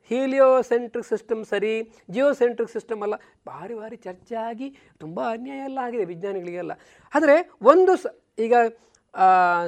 ಹೀಲಿಯೋಸೆಂಟ್ರಿಕ್ 0.09 1.07
ಸಿಸ್ಟಮ್ 1.07 1.43
ಸರಿ 1.45 1.73
ಜಿಯೋಸೆಂಟ್ರಿಕ್ 2.09 2.71
ಸಿಸ್ಟಮ್ 2.71 3.01
ಅಲ್ಲ 3.03 3.15
ಭಾರಿ 3.47 3.75
ಭಾರಿ 3.75 3.97
ಚರ್ಚೆ 3.97 4.35
ಆಗಿ 4.43 4.67
ತುಂಬ 4.99 5.19
ಅನ್ಯಾಯ 5.29 5.61
ಎಲ್ಲ 5.61 5.79
ಆಗಿದೆ 5.83 6.05
ವಿಜ್ಞಾನಿಗಳಿಗೆಲ್ಲ. 6.05 6.73
ಆದರೆ 7.13 7.37
ಒಂದು 7.63 7.95
ಸ 7.97 8.05
ಈಗ 8.39 8.53
ಆ, 9.15 9.27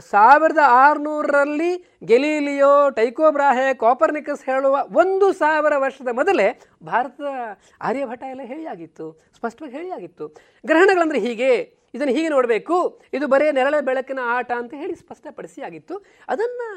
ಸಾವಿರದ 0.09 0.61
ಆರುನೂರರಲ್ಲಿ 0.79 1.69
ಗೆಲೀಲಿಯೋ 2.03 2.71
ಟೈಕೋಬ್ರಾಹೆ 2.89 3.67
ಕಾಪರ್ನಿಕಸ್ 3.75 4.43
ಹೇಳುವ 4.45 4.75
ಒಂದು 4.95 5.33
ಸಾವಿರ 5.33 5.73
ವರ್ಷದ 5.77 6.09
ಮೊದಲೇ 6.13 6.47
ಭಾರತದ 6.83 7.29
ಆರ್ಯಭಟ 7.81 8.21
ಎಲ್ಲ 8.29 8.43
ಹೇಳಿಯಾಗಿತ್ತು 8.43 9.05
ಸ್ಪಷ್ಟವಾಗಿ 9.37 9.75
ಹೇಳಿಯಾಗಿತ್ತು. 9.75 10.25
ಗ್ರಹಣಗಳಂದರೆ 10.63 11.19
ಹೀಗೆ 11.19 11.51
ಇದನ್ನು 11.93 12.13
ಹೀಗೆ 12.13 12.29
ನೋಡಬೇಕು 12.29 12.75
ಇದು 13.13 13.27
ಬರೀ 13.27 13.45
ನೆರಳೆ 13.51 13.79
ಬೆಳಕಿನ 13.81 14.23
ಆಟ 14.33 14.51
ಅಂತ 14.61 14.73
ಹೇಳಿ 14.73 14.95
ಸ್ಪಷ್ಟಪಡಿಸಿ 14.95 15.61
ಆಗಿತ್ತು 15.61 15.95
ಅದನ್ನು 16.29 16.67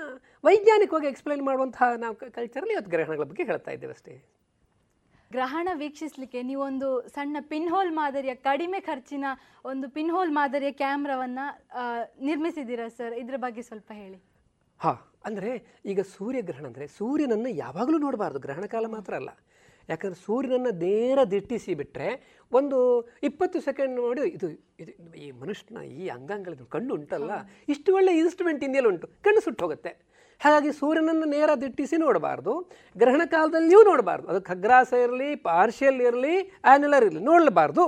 ವೈಜ್ಞಾನಿಕವಾಗಿ 0.46 1.08
ಎಕ್ಸ್ಪ್ಲೈನ್ 1.12 1.42
ಮಾಡುವಂತಹ 1.48 1.88
ನಾವು 2.04 2.14
ಕಲ್ಚರಲ್ಲಿ 2.36 2.74
ಇವತ್ತು 2.76 2.90
ಗ್ರಹಣಗಳ 2.94 3.26
ಬಗ್ಗೆ 3.32 3.44
ಹೇಳ್ತಾ 3.50 3.70
ಇದ್ದೇವೆ 3.76 3.94
ಅಷ್ಟೇ. 3.96 4.14
ಗ್ರಹಣ 5.30 5.68
ವೀಕ್ಷಿಸಲಿಕ್ಕೆ 5.82 6.40
ನೀವೊಂದು 6.48 6.88
ಸಣ್ಣ 7.14 7.36
ಪಿನ್ಹೋಲ್ 7.52 7.92
ಮಾದರಿಯ 7.98 8.32
ಕಡಿಮೆ 8.48 8.78
ಖರ್ಚಿನ 8.88 9.26
ಒಂದು 9.70 9.86
ಪಿನ್ಹೋಲ್ 9.96 10.32
ಮಾದರಿಯ 10.38 10.72
ಕ್ಯಾಮ್ರಾವನ್ನು 10.82 11.46
ನಿರ್ಮಿಸಿದ್ದೀರಾ 12.28 12.88
ಸರ್ 12.98 13.14
ಇದರ 13.22 13.36
ಬಗ್ಗೆ 13.46 13.62
ಸ್ವಲ್ಪ 13.68 13.88
ಹೇಳಿ. 14.00 14.18
ಹಾಂ 14.80 14.98
ಅಂದರೆ 15.28 15.50
ಈಗ 15.92 16.00
ಸೂರ್ಯಗ್ರಹಣ 16.16 16.64
ಅಂದರೆ 16.70 16.86
ಸೂರ್ಯನನ್ನು 16.98 17.50
ಯಾವಾಗಲೂ 17.64 17.98
ನೋಡಬಾರ್ದು 18.04 18.40
ಗ್ರಹಣ 18.46 18.66
ಕಾಲ 18.74 18.86
ಮಾತ್ರ 18.96 19.14
ಅಲ್ಲ. 19.20 19.32
ಯಾಕಂದರೆ 19.90 20.20
ಸೂರ್ಯನನ್ನು 20.26 20.72
ನೇರ 20.84 21.18
ದಿಟ್ಟಿಸಿ 21.34 21.72
ಬಿಟ್ಟರೆ 21.80 22.08
ಒಂದು 22.52 22.78
ಇಪ್ಪತ್ತು 23.28 23.58
ಸೆಕೆಂಡ್ 23.68 23.94
ನೋಡಿ 24.02 24.22
ಇದು 24.36 24.48
ಇದು 24.82 24.92
ಈ 25.24 25.28
ಮನುಷ್ಯನ 25.42 25.80
ಈ 26.00 26.04
ಅಂಗಾಂಗಗಳ 26.16 26.66
ಕಣ್ಣು 26.74 26.92
ಉಂಟಲ್ಲ 26.98 27.32
ಇಷ್ಟು 27.74 27.90
ಒಳ್ಳೆ 27.98 28.12
ಇನ್ಸ್ಟ್ರೂಮೆಂಟ್ 28.22 28.62
ಇಂಡಿಯಲ್ಲಿ 28.66 28.90
ಉಂಟು 28.92 29.08
ಕಣ್ಣು 29.26 29.40
ಸುಟ್ಟು 29.46 29.62
ಹೋಗುತ್ತೆ. 29.64 29.92
ಹಾಗಾಗಿ 30.42 30.70
ಸೂರ್ಯನನ್ನು 30.80 31.26
ನೇರ 31.34 31.50
ದಿಟ್ಟಿಸಿ 31.64 31.96
ನೋಡಬಾರ್ದು. 32.04 32.52
ಗ್ರಹಣ 32.96 33.22
ಕಾಲದಲ್ಲಿಯೂ 33.34 33.80
ನೋಡಬಾರ್ದು. 33.90 34.26
ಅದು 34.32 34.40
ಖಗ್ರಾಸ 34.50 34.92
ಇರಲಿ, 35.04 35.28
ಪಾರ್ಷಿಯಲ್ 35.48 36.00
ಇರಲಿ 36.08 36.34
ಆ್ಯನ್ಯುಲರ್ 36.70 37.06
ಇರಲಿ 37.08 37.22
ನೋಡಲಬಾರ್ದು 37.30 37.84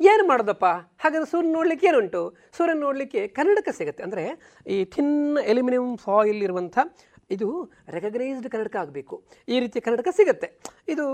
ಏನು 0.00 0.24
ಮಾಡೋದಪ್ಪ? 0.30 0.66
ಹಾಗಾದ್ರೆ 1.02 1.28
ಸೂರ್ಯ 1.32 1.50
ನೋಡಲಿಕ್ಕೆ 1.56 1.86
ಏನುಂಟು? 1.90 2.22
ಸೂರ್ಯನ 2.56 2.80
ನೋಡಲಿಕ್ಕೆ 2.86 3.20
ಕನ್ನಡಕ 3.38 3.68
ಸಿಗುತ್ತೆ. 3.78 4.02
ಅಂದರೆ 4.06 4.24
ಈ 4.74 4.78
ಥಿನ್ 4.94 5.14
ಎಲ್ಯುಮಿನಿಯಂ 5.52 5.88
ಫಾಯಿಲ್ 6.06 6.40
ಇರುವಂಥ 6.46 6.78
ಇದು 7.34 7.48
ರೆಕಗ್ನೈಸ್ಡ್ 7.96 8.48
ಕನ್ನಡಕ 8.54 8.76
ಆಗಬೇಕು. 8.82 9.14
ಈ 9.48 9.58
ರೀತಿಯ 9.64 9.82
ಕನ್ನಡಕ 9.86 10.08
ಸಿಗುತ್ತೆ. 10.18 10.48
ಇದು 10.94 11.06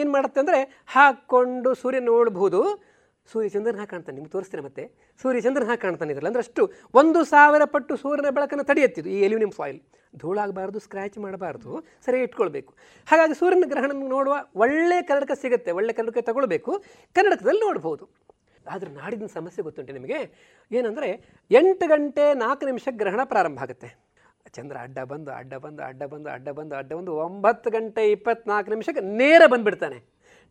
ಏನು 0.00 0.10
ಮಾಡುತ್ತೆ 0.16 0.38
ಅಂದರೆ 0.42 0.60
ಹಾಕ್ಕೊಂಡು 0.94 1.70
ಸೂರ್ಯ 1.82 2.00
ನೋಡಬಹುದು. 2.12 2.60
ಸೂರ್ಯ 3.32 3.48
ಚಂದ್ರನ 3.54 3.76
ಹಾಗೆ 3.80 3.90
ಕಾಣ್ತಾನೆ, 3.92 4.14
ನಿಮ್ಗೆ 4.18 4.32
ತೋರಿಸ್ತೀನಿ 4.34 4.62
ಮತ್ತೆ. 4.66 4.82
ಸೂರ್ಯ 5.20 5.40
ಚಂದ್ರನ 5.46 5.66
ಹಾಗೆ 5.70 5.82
ಕಾಣ್ತಾನೆ 5.84 6.10
ಇದರಲ್ಲಿ. 6.14 6.30
ಅಂದ್ರೆ 6.30 6.42
ಅಷ್ಟು 6.46 6.62
ಒಂದು 7.00 7.20
ಸಾವಿರ 7.32 7.64
ಪಟ್ಟು 7.74 7.92
ಸೂರ್ಯನ 8.02 8.30
ಬೆಳಕನ್ನು 8.36 8.64
ತಡೆಯುತ್ತಿದ್ದು 8.70 9.10
ಈ 9.16 9.18
ಎಲ್ಯೂನಿಯಂ 9.28 9.52
ಫಾಯಿಲ್. 9.58 9.78
ಧೂಳಾಗಬಾರ್ದು 10.22 10.78
ಸ್ಕ್ರ್ಯಾಚ್ 10.86 11.16
ಮಾಡಬಾರ್ದು 11.24 11.70
ಸರಿ 12.06 12.18
ಇಟ್ಕೊಳ್ಬೇಕು. 12.26 12.70
ಹಾಗಾಗಿ 13.10 13.34
ಸೂರ್ಯನ 13.40 13.66
ಗ್ರಹಣ 13.72 13.92
ನೋಡುವ 14.14 14.34
ಒಳ್ಳೆ 14.64 14.98
ಕನ್ನಡಕ 15.08 15.34
ಸಿಗುತ್ತೆ, 15.42 15.70
ಒಳ್ಳೆ 15.78 15.92
ಕನ್ನಡಕ 15.98 16.22
ತಗೊಳ್ಬೇಕು, 16.28 16.72
ಕನ್ನಡಕದಲ್ಲಿ 17.16 17.62
ನೋಡ್ಬೋದು. 17.66 18.06
ಆದರೆ 18.74 18.90
ನಾಡಿನ 19.00 19.26
ಸಮಸ್ಯೆ 19.38 19.62
ಗೊತ್ತುಂಟು 19.66 19.94
ನಿಮಗೆ? 19.98 20.18
ಏನಂದರೆ 20.78 21.08
ಎಂಟು 21.50 21.86
ಗಂಟೆ 21.92 22.26
ನಾಲ್ಕು 22.44 22.66
ನಿಮಿಷ 22.70 22.88
ಗ್ರಹಣ 23.02 23.22
ಪ್ರಾರಂಭ 23.32 23.58
ಆಗುತ್ತೆ. 23.66 23.88
ಚಂದ್ರ 24.56 24.76
ಅಡ್ಡ 24.86 24.98
ಬಂದು 25.10 25.30
ಅಡ್ಡ 25.40 25.54
ಬಂದು 25.64 25.82
ಅಡ್ಡ 25.90 26.02
ಬಂದು 26.12 26.28
ಅಡ್ಡ 26.36 26.48
ಬಂದು 26.58 26.74
ಅಡ್ಡ 26.80 26.90
ಬಂದು 26.98 27.12
ಒಂಬತ್ತು 27.26 27.68
ಗಂಟೆ 27.76 28.02
ಇಪ್ಪತ್ನಾಲ್ಕು 28.14 28.70
ನಿಮಿಷಕ್ಕೆ 28.74 29.02
ನೇರ 29.20 29.42
ಬಂದುಬಿಡ್ತಾನೆ. 29.52 29.98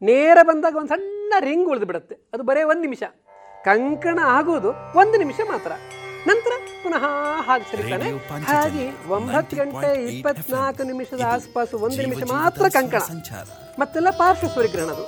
ನೇರ 0.02 0.38
ಬಂದಾಗ 0.50 0.76
ಒಂದು 0.82 0.92
ಸಣ್ಣ 0.94 1.34
ರಿಂಗ್ 1.48 1.68
ಉಳಿದು 1.74 1.88
ಬಿಡುತ್ತೆ 1.90 2.16
ಅದು 2.34 2.44
ಬರೀ 2.50 2.64
ಒಂದು 2.72 2.84
ನಿಮಿಷ. 2.88 3.04
ಕಂಕಣ 3.68 4.20
ಆಗೋದು 4.38 4.70
ಒಂದು 5.02 5.18
ನಿಮಿಷ 5.24 5.40
ಮಾತ್ರ. 5.52 5.72
ನಂತರ 6.30 6.54
ಪುನಃ 6.84 7.04
ಹಾಗೆ 7.48 7.66
ಸರಿತಾನೆ. 7.72 8.10
ಹಾಗೆ 8.50 8.86
ಒಂಬತ್ತು 9.16 9.54
ಗಂಟೆ 9.60 9.90
90.8 9.90 10.12
ಇಪ್ಪತ್ನಾಲ್ಕು 10.14 10.84
ನಿಮಿಷದ 10.92 11.24
ಆಸುಪಾಸು 11.34 11.78
ಒಂದು 11.88 12.00
ನಿಮಿಷ 12.06 12.24
ಮಾತ್ರ 12.36 12.70
ಕಂಕಣ. 12.78 13.04
ಮತ್ತೆಲ್ಲ 13.82 14.12
ಪಾರ್ಶ್ವ 14.22 14.50
ಸೂರ್ಯಗ್ರಹಣ 14.56 14.92
ಅದು 14.98 15.06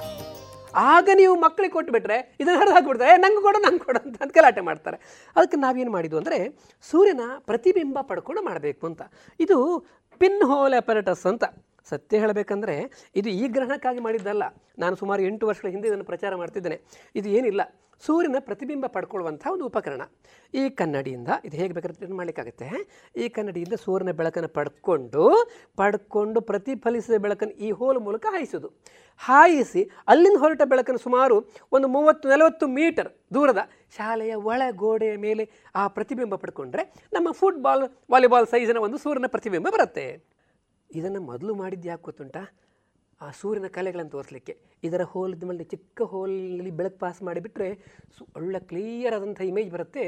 ಆಗ 0.94 1.10
ನೀವು 1.20 1.34
ಮಕ್ಕಳಿಗೆ 1.44 1.74
ಕೊಟ್ಟುಬಿಟ್ರೆ 1.76 2.18
ಇದನ್ನು 2.42 2.58
ಹರಿದು 2.62 2.74
ಹಾಕ್ಬಿಡ್ತಾರೆ. 2.78 3.14
ನಂಗೆ 3.24 3.42
ಕೊಡು 3.46 3.60
ನಂಗೆ 3.66 3.84
ಕೊಡು 3.86 4.00
ಅಂತ 4.06 4.18
ಅಂತ 4.24 4.32
ಗಲಾಟೆ 4.38 4.62
ಮಾಡ್ತಾರೆ. 4.70 4.98
ಅದಕ್ಕೆ 5.36 5.58
ನಾವೇನು 5.66 5.92
ಮಾಡಿದ್ವು 5.98 6.20
ಅಂದರೆ 6.22 6.40
ಸೂರ್ಯನ 6.90 7.26
ಪ್ರತಿಬಿಂಬ 7.50 7.98
ಪಡ್ಕೊಂಡು 8.10 8.42
ಮಾಡಬೇಕು 8.50 8.84
ಅಂತ. 8.90 9.02
ಇದು 9.40 9.58
ಪಿನ್ 10.22 10.42
ಹೋಲ್ 10.50 10.76
ಅಪರೇಟಸ್ 10.82 11.26
ಅಂತ. 11.32 11.46
ಸತ್ಯ 11.90 12.20
ಹೇಳಬೇಕಂದ್ರೆ 12.20 12.76
ಇದು 13.16 13.30
ಈ 13.30 13.48
ಗ್ರಹಣಕ್ಕಾಗಿ 13.48 14.00
ಮಾಡಿದ್ದಲ್ಲ. 14.00 14.44
ನಾನು 14.80 14.96
ಸುಮಾರು 14.96 15.22
ಎಂಟು 15.22 15.48
ವರ್ಷಗಳ 15.48 15.70
ಹಿಂದೆ 15.70 15.88
ಇದನ್ನು 15.88 16.06
ಪ್ರಚಾರ 16.06 16.36
ಮಾಡ್ತಿದ್ದೇನೆ. 16.36 16.82
ಇದು 17.16 17.30
ಏನಿಲ್ಲ. 17.30 17.62
ಸೂರ್ಯನ 18.06 18.36
ಪ್ರತಿಬಿಂಬ 18.40 18.86
ಪಡ್ಕೊಳ್ಳುವಂಥ 18.86 19.48
ಒಂದು 19.52 19.66
ಉಪಕರಣ. 19.66 20.02
ಈ 20.54 20.70
ಕನ್ನಡಿಯಿಂದ, 20.70 21.28
ಇದು 21.46 21.58
ಹೇಗೆ 21.58 21.74
ಬೇಕಾದ್ರೆ 21.74 22.14
ಮಾಡಲಿಕ್ಕಾಗುತ್ತೆ. 22.14 22.68
ಈ 23.16 23.30
ಕನ್ನಡಿಯಿಂದ 23.30 23.74
ಸೂರ್ಯನ 23.74 24.12
ಬೆಳಕನ್ನು 24.12 24.50
ಪಡ್ಕೊಂಡು 24.50 25.24
ಪಡ್ಕೊಂಡು 25.76 26.42
ಪ್ರತಿಫಲಿಸಿದ 26.42 27.22
ಬೆಳಕನ್ನು 27.22 27.54
ಈ 27.54 27.72
ಹೋಲ್ 27.72 28.00
ಮೂಲಕ 28.00 28.26
ಹಾಯಿಸೋದು. 28.30 28.68
ಹಾಯಿಸಿ 29.18 29.90
ಅಲ್ಲಿಂದ 30.08 30.38
ಹೊರಟ 30.40 30.62
ಬೆಳಕನ್ನು 30.66 31.00
ಸುಮಾರು 31.00 31.48
ಒಂದು 31.72 31.88
ಮೂವತ್ತು, 31.88 32.30
ನಲವತ್ತು 32.30 32.68
ಮೀಟರ್ 32.68 33.10
ದೂರದ 33.34 33.58
ಶಾಲೆಯ 33.98 34.34
ಒಳಗೋಡೆಯ 34.34 35.18
ಮೇಲೆ 35.18 35.50
ಆ 35.76 35.88
ಪ್ರತಿಬಿಂಬ 35.88 36.36
ಪಡ್ಕೊಂಡ್ರೆ 36.36 36.94
ನಮ್ಮ 37.14 37.32
ಫುಟ್ಬಾಲ್ 37.32 37.90
ವಾಲಿಬಾಲ್ 38.12 38.48
ಸೈಜಿನ 38.48 38.78
ಒಂದು 38.78 38.98
ಸೂರ್ಯನ 38.98 39.28
ಪ್ರತಿಬಿಂಬ 39.28 39.68
ಬರುತ್ತೆ. 39.70 40.35
ಇದನ್ನು 40.90 41.22
ಮೊದಲು 41.32 41.54
ಮಾಡಿದ್ದು 41.64 41.88
ಯಾಕೆ 41.92 42.06
ಗೊತ್ತುಂಟಾ? 42.10 42.44
ಆ 43.22 43.28
ಸೂರ್ಯನ 43.40 43.68
ಕಲೆಗಳನ್ನು 43.76 44.12
ತೋರಿಸಲಿಕ್ಕೆ. 44.14 44.54
ಇದರ 44.88 45.04
ಹೋಲಿದ 45.12 45.44
ಮೇಲೆ 45.50 45.66
ಚಿಕ್ಕ 45.74 46.08
ಹೋಲಲ್ಲಿ 46.12 46.72
ಬೆಳಕು 46.80 46.98
ಪಾಸ್ 47.04 47.20
ಮಾಡಿಬಿಟ್ರೆ 47.28 47.70
ಸು 48.16 48.24
ಒಳ್ಳೆ 48.38 48.60
ಕ್ಲಿಯರ್ 48.70 49.14
ಆದಂಥ 49.18 49.40
ಇಮೇಜ್ 49.50 49.70
ಬರುತ್ತೆ. 49.76 50.04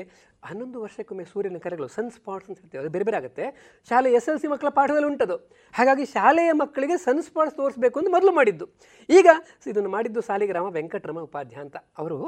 ಹನ್ನೊಂದು 0.50 0.78
ವರ್ಷಕ್ಕೊಮ್ಮೆ 0.86 1.26
ಸೂರ್ಯನ 1.32 1.60
ಕಲೆಗಳು 1.66 1.88
ಸನ್ 1.96 2.12
ಸ್ಪಾಟ್ಸ್ 2.18 2.50
ಅಂತ 2.50 2.60
ಹೇಳ್ತೇವೆ, 2.64 2.82
ಅದು 2.84 2.92
ಬೇರೆ 2.96 3.06
ಬೇರೆ 3.10 3.18
ಆಗುತ್ತೆ. 3.22 3.46
ಶಾಲೆ 3.90 4.12
ಎಸ್ 4.20 4.30
ಎಲ್ 4.32 4.40
ಸಿ 4.44 4.50
ಮಕ್ಕಳ 4.54 4.72
ಪಾಠದಲ್ಲಿ 4.80 5.10
ಉಂಟದು. 5.12 5.38
ಹಾಗಾಗಿ 5.74 6.06
ಶಾಲೆಯ 6.16 6.52
ಮಕ್ಕಳಿಗೆ 6.64 6.98
ಸನ್ 7.08 7.24
ಸ್ಪಾಟ್ಸ್ 7.30 7.58
ತೋರಿಸ್ಬೇಕು 7.62 8.00
ಅಂತ 8.02 8.12
ಮೊದಲು 8.18 8.34
ಮಾಡಿದ್ದು. 8.40 8.68
ಈಗ 9.10 9.28
ಇದನ್ನು 9.74 9.92
ಮಾಡಿದ್ದು 9.98 10.24
ಸಾಲಿಗ್ರಾಮ 10.30 10.70
ವೆಂಕಟರಮ 10.80 11.24
ಉಪಾಧ್ಯಾಯ 11.30 11.64
ಅಂತ. 11.68 11.78
ಅವರು 12.04 12.20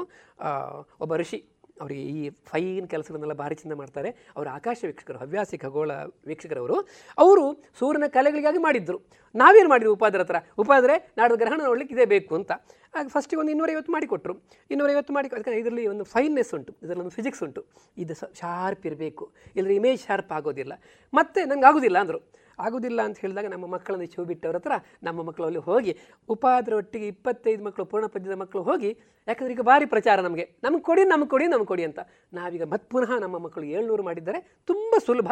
ಒಬ್ಬ 1.04 1.12
ಋಷಿ. 1.22 1.40
ಅವರಿಗೆ 1.80 2.02
ಈ 2.02 2.30
ಫೈನ್ 2.30 2.88
ಕೆಲಸಗಳನ್ನೆಲ್ಲ 2.88 3.32
ಭಾರಿ 3.32 3.54
ಚಿಂತೆ 3.54 3.76
ಮಾಡ್ತಾರೆ. 3.76 4.10
ಅವರು 4.10 4.50
ಆಕಾಶ 4.50 4.84
ವೀಕ್ಷಕರು, 4.86 5.18
ಹವ್ಯಾಸಿ 5.18 5.58
ಖಗೋಳ 5.58 5.90
ವೀಕ್ಷಕರವರು. 6.26 6.88
ಅವರು 7.18 7.64
ಸೂರ್ಯನ 7.78 8.06
ಕಲೆಗಳಿಗಾಗಿ 8.06 8.58
ಮಾಡಿದ್ದರು 8.58 9.00
ನಾವೇನು 9.34 9.68
ಮಾಡಿದ್ವಿ 9.68 9.92
ಉಪಾದ್ರ 9.92 10.20
ಹತ್ರ? 10.20 10.36
ಉಪಾದ್ರೆ 10.58 11.14
ನಾಡು 11.18 11.36
ಗ್ರಹಣ 11.36 11.60
ನೋಡ್ಲಿಕ್ಕೆ 11.64 11.94
ಇದೇ 11.94 12.04
ಬೇಕು 12.04 12.34
ಅಂತ. 12.34 12.52
ಆಗ 12.94 13.06
ಫಸ್ಟಿಗೆ 13.08 13.40
ಒಂದು 13.40 13.50
ಇನ್ನೂರೈವತ್ತು 13.50 13.92
ಮಾಡಿಕೊಟ್ರು. 13.92 14.34
ಇನ್ನೂರೈವತ್ತು 14.70 15.14
ಮಾಡಿ, 15.14 15.28
ಅದಕ್ಕೆ 15.28 15.50
ಇದರಲ್ಲಿ 15.50 15.86
ಒಂದು 15.86 16.04
ಫೈನ್ನೆಸ್ 16.04 16.54
ಉಂಟು. 16.54 16.72
ಇದರಲ್ಲಿ 16.72 17.00
ಒಂದು 17.00 17.10
ಫಿಸಿಕ್ಸ್ 17.10 17.42
ಉಂಟು. 17.42 17.64
ಇದು 17.98 18.14
ಶಾರ್ಪ್ 18.14 18.86
ಇರಬೇಕು. 18.86 19.32
ಇಲ್ಲದ್ರೆ 19.56 19.74
ಇಮೇಜ್ 19.74 20.00
ಶಾರ್ಪ್ 20.00 20.32
ಆಗೋದಿಲ್ಲ. 20.32 20.72
ಮತ್ತೆ 21.14 21.44
ನಂಗೆ 21.44 21.66
ಆಗೋದಿಲ್ಲ 21.66 21.98
ಅಂದರು. 21.98 22.39
ಆಗೋದಿಲ್ಲ 22.64 23.00
ಅಂತ 23.08 23.18
ಹೇಳಿದಾಗ 23.24 23.48
ನಮ್ಮ 23.54 23.66
ಮಕ್ಕಳನ್ನು 23.74 24.08
ಚೂ 24.14 24.24
ಬಿಟ್ಟವ್ರ 24.30 24.58
ಹತ್ರ 24.60 24.76
ನಮ್ಮ 25.08 25.20
ಮಕ್ಕಳು 25.28 25.46
ಅಲ್ಲಿ 25.48 25.62
ಹೋಗಿ 25.68 25.92
ಉಪಾದ್ರ 26.34 26.72
ಒಟ್ಟಿಗೆ 26.80 27.06
ಇಪ್ಪತ್ತೈದು 27.14 27.62
ಮಕ್ಕಳು, 27.66 27.86
ಪೂರ್ಣ 27.92 28.06
ಪದ್ಯದ 28.14 28.36
ಮಕ್ಕಳು 28.42 28.62
ಹೋಗಿ, 28.70 28.90
ಯಾಕಂದ್ರೆ 29.28 29.54
ಈಗ 29.56 29.64
ಭಾರಿ 29.70 29.88
ಪ್ರಚಾರ 29.94 30.18
ನಮಗೆ. 30.28 30.46
ನಮ್ಗೆ 30.66 30.82
ಕೊಡಿ 30.90 31.04
ನಮ್ಗೆ 31.12 31.30
ಕೊಡಿ 31.34 31.48
ನಮ್ಗೆ 31.54 31.70
ಕೊಡಿ 31.72 31.86
ಅಂತ. 31.88 32.00
ನಾವೀಗ 32.38 32.66
ಮತ್ತೆ 32.74 32.88
ಪುನಃ 32.94 33.10
ನಮ್ಮ 33.24 33.38
ಮಕ್ಕಳು 33.46 33.66
ಏಳ್ನೂರು 33.76 34.04
ಮಾಡಿದ್ದಾರೆ, 34.10 34.40
ತುಂಬ 34.70 34.94
ಸುಲಭ. 35.08 35.30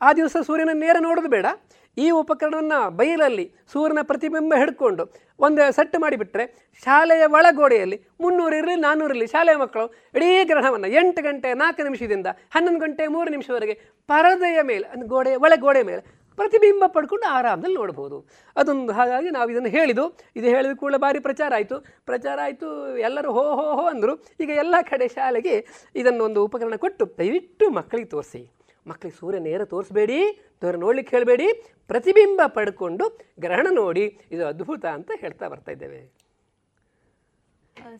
ಆ 0.00 0.08
ದಿವಸ 0.18 0.36
ಸೂರ್ಯನ 0.46 0.72
ನೇರ 0.84 0.96
ನೋಡೋದು 1.04 1.28
ಬೇಡ. 1.34 1.46
ಈ 1.96 2.06
ಉಪಕರಣವನ್ನು 2.20 2.78
ಬಯಲಲ್ಲಿ 2.98 3.44
ಸೂರ್ಯನ 3.72 4.02
ಪ್ರತಿಬಿಂಬ 4.10 4.52
ಹಿಡ್ಕೊಂಡು 4.60 5.02
ಒಂದು 5.46 5.62
ಸೆಟ್ 5.76 5.96
ಮಾಡಿಬಿಟ್ರೆ 6.04 6.44
ಶಾಲೆಯ 6.84 7.24
ಒಳಗೋಡೆಯಲ್ಲಿ 7.36 7.98
ಮುನ್ನೂರು 8.22 8.56
ಇರಲಿ 8.60 8.74
ನಾನ್ನೂರು 8.84 9.12
ಇರಲಿ, 9.14 9.26
ಶಾಲೆಯ 9.34 9.56
ಮಕ್ಕಳು 9.62 9.86
ಇಡೀ 10.18 10.30
ಗ್ರಹಣವನ್ನು 10.50 10.88
ಎಂಟು 11.00 11.22
ಗಂಟೆ 11.26 11.50
ನಾಲ್ಕು 11.62 11.84
ನಿಮಿಷದಿಂದ 11.88 12.28
ಹನ್ನೊಂದು 12.54 12.82
ಗಂಟೆ 12.84 13.06
ಮೂರು 13.16 13.30
ನಿಮಿಷವರೆಗೆ 13.34 13.74
ಪರದೆಯ 14.08 14.58
ಮೇಲೆ, 14.72 14.86
ಅಂದ್ರೆ 14.92 15.08
ಗೋಡೆಯ 15.14 15.36
ಒಳಗೋಡೆಯ 15.44 15.86
ಮೇಲೆ 15.90 16.02
ಪ್ರತಿಬಿಂಬ 16.36 16.84
ಪಡ್ಕೊಂಡು 16.86 17.26
ಆರಾಮದಲ್ಲಿ 17.30 17.76
ನೋಡ್ಬೋದು. 17.76 18.18
ಅದೊಂದು 18.56 18.92
ಹಾಗಾಗಿ 18.92 19.30
ನಾವು 19.30 19.50
ಇದನ್ನು 19.50 19.68
ಹೇಳಿದ್ದು. 19.68 20.04
ಇದು 20.36 20.46
ಹೇಳಿದ 20.46 20.74
ಕೂಡ 20.76 20.94
ಭಾರಿ 20.96 21.18
ಪ್ರಚಾರ 21.18 21.52
ಆಯಿತು. 21.54 21.78
ಪ್ರಚಾರ 21.80 22.38
ಆಯಿತು 22.42 22.98
ಎಲ್ಲರೂ 22.98 23.32
ಹೋ 23.32 23.44
ಹೋ 23.54 23.74
ಹೋ 23.74 23.86
ಅಂದರು. 23.86 24.14
ಈಗ 24.40 24.50
ಎಲ್ಲ 24.50 24.74
ಕಡೆ 24.82 25.08
ಶಾಲೆಗೆ 25.08 25.54
ಇದನ್ನು 25.96 26.24
ಒಂದು 26.24 26.44
ಉಪಕರಣ 26.44 26.76
ಕೊಟ್ಟು 26.76 27.06
ದಯವಿಟ್ಟು 27.18 27.70
ಮಕ್ಕಳಿಗೆ 27.70 28.08
ತೋರಿಸಿ. 28.08 28.42
ಮಕ್ಕಳಿಗೆ 28.86 29.18
ಸೂರ್ಯ 29.18 29.38
ನೇರ 29.38 29.64
ತೋರಿಸ್ಬೇಡಿ 29.64 30.20
ದೂರ 30.62 30.76
ನೋಡ್ಲಿಕ್ಕೆ 30.76 31.16
ಹೇಳಬೇಡಿ. 31.16 31.46
ಪ್ರತಿಬಿಂಬ 31.88 32.40
ಪಡ್ಕೊಂಡು 32.46 33.04
ಗ್ರಹಣ 33.40 33.66
ನೋಡಿ. 33.70 34.18
ಇದು 34.32 34.46
ಅದ್ಭುತ 34.46 34.84
ಅಂತ 34.86 35.10
ಹೇಳ್ತಾ 35.16 35.48
ಬರ್ತಾ 35.48 35.72
ಇದ್ದೇವೆ. 35.72 36.00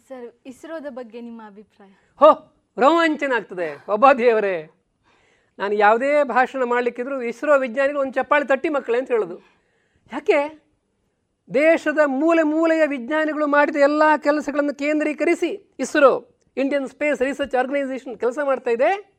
ಸರ್ 0.09 0.27
ಇಸ್ರೋದ 0.47 0.87
ಬಗ್ಗೆ 0.91 1.21
ನಿಮ್ಮ 1.21 1.43
ಅಭಿಪ್ರಾಯ? 1.47 1.91
ಹೋ 2.19 2.31
ರೋಮಾಂಚನ 2.79 3.33
ಆಗ್ತದೆ. 3.37 3.69
ಒಬ್ಬ 3.93 4.13
ದೇವರೇ. 4.13 4.82
ನಾನು 5.59 5.75
ಯಾವುದೇ 5.75 6.25
ಭಾಷಣ 6.25 6.65
ಮಾಡಲಿಕ್ಕಿದ್ರು 6.65 7.23
ಇಸ್ರೋ 7.23 7.59
ವಿಜ್ಞಾನಿಗಳು 7.59 8.01
ಒಂದು 8.01 8.13
ಚಪ್ಪಾಳಿ 8.13 8.47
ತಟ್ಟಿ 8.47 8.69
ಮಕ್ಕಳೇ 8.69 8.99
ಅಂತ 8.99 9.11
ಹೇಳೋದು. 9.11 9.37
ಯಾಕೆ? 10.13 10.39
ದೇಶದ 11.55 11.99
ಮೂಲೆ 12.07 12.43
ಮೂಲೆಯ 12.43 12.87
ವಿಜ್ಞಾನಿಗಳು 12.87 13.47
ಮಾಡಿದ 13.47 13.77
ಎಲ್ಲ 13.77 14.03
ಕೆಲಸಗಳನ್ನು 14.17 14.75
ಕೇಂದ್ರೀಕರಿಸಿ 14.75 15.75
ISRO, 15.79 16.29
Indian 16.57 16.89
space 16.89 17.23
research 17.23 17.55
organisation 17.55 18.19
ಕೆಲಸ 18.19 18.39
ಮಾಡ್ತಾ 18.45 18.71
ಇದೆ. 18.71 19.13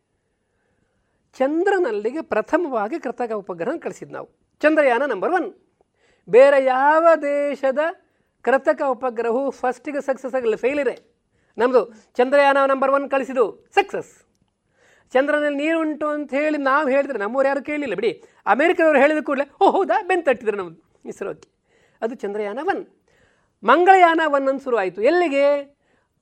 ಚಂದ್ರನಲ್ಲಿಗೆ 1.33 2.21
ಪ್ರಥಮವಾಗಿ 2.21 2.99
ಕೃತಕ 2.99 3.31
ಉಪಗ್ರಹ 3.31 3.75
ಕಳಿಸಿದ್ದು 3.77 4.13
ನಾವು. 4.13 4.29
ಚಂದ್ರಯಾನ 4.59 5.03
ನಂಬರ್ 5.05 5.31
ಒನ್ 5.31 5.53
ಬೇರೆ 6.29 6.65
ಯಾವ 6.65 7.07
ದೇಶದ 7.15 7.79
ಕೃತಕ 8.41 8.81
ಉಪಗ್ರಹವು 8.87 9.49
ಫಸ್ಟಿಗೆ 9.49 10.01
ಸಕ್ಸಸ್ 10.01 10.35
ಆಗಲಿ 10.35 10.55
ಫೇಲಿರೆ 10.55 10.95
ನಮ್ಮದು 11.57 11.93
ಚಂದ್ರಯಾನ 12.15 12.57
ನಂಬರ್ 12.65 12.91
ಒನ್ 12.91 13.09
ಕಳಿಸಿದ್ದು 13.09 13.71
ಸಕ್ಸಸ್ 13.75 14.22
ಚಂದ್ರನಲ್ಲಿ 15.13 15.59
ನೀರು 15.63 15.77
ಉಂಟು 15.83 16.07
ಅಂತ 16.15 16.31
ಹೇಳಿ 16.39 16.59
ನಾವು 16.69 16.87
ಹೇಳಿದ್ರೆ 16.93 17.19
ನಮ್ಮವ್ರು 17.23 17.47
ಯಾರು 17.51 17.61
ಕೇಳಲಿಲ್ಲ 17.69 17.95
ಬಿಡಿ, 17.99 18.11
ಅಮೇರಿಕದವರು 18.53 18.99
ಹೇಳಿದ 19.03 19.21
ಕೂಡಲೇ, 19.29 19.45
ಓ 19.61 19.69
ಹೌದಾ? 19.75 19.97
ಬೆನ್ 20.09 20.23
ತಟ್ಟಿದ್ರು 20.27 20.57
ನಮ್ಮದು 20.61 20.81
ಇಸ್ರೋಕ್ಕೆ. 21.11 21.49
ಅದು 22.01 22.13
ಚಂದ್ರಯಾನ 22.23 22.59
ಒನ್ 22.73 22.81
ಮಂಗಳಯಾನ 23.63 24.21
ಒನ್ 24.37 24.47
ಅಂತ 24.51 24.61
ಶುರುವಾಯಿತು 24.67 25.01
ಎಲ್ಲಿಗೆ? 25.09 25.45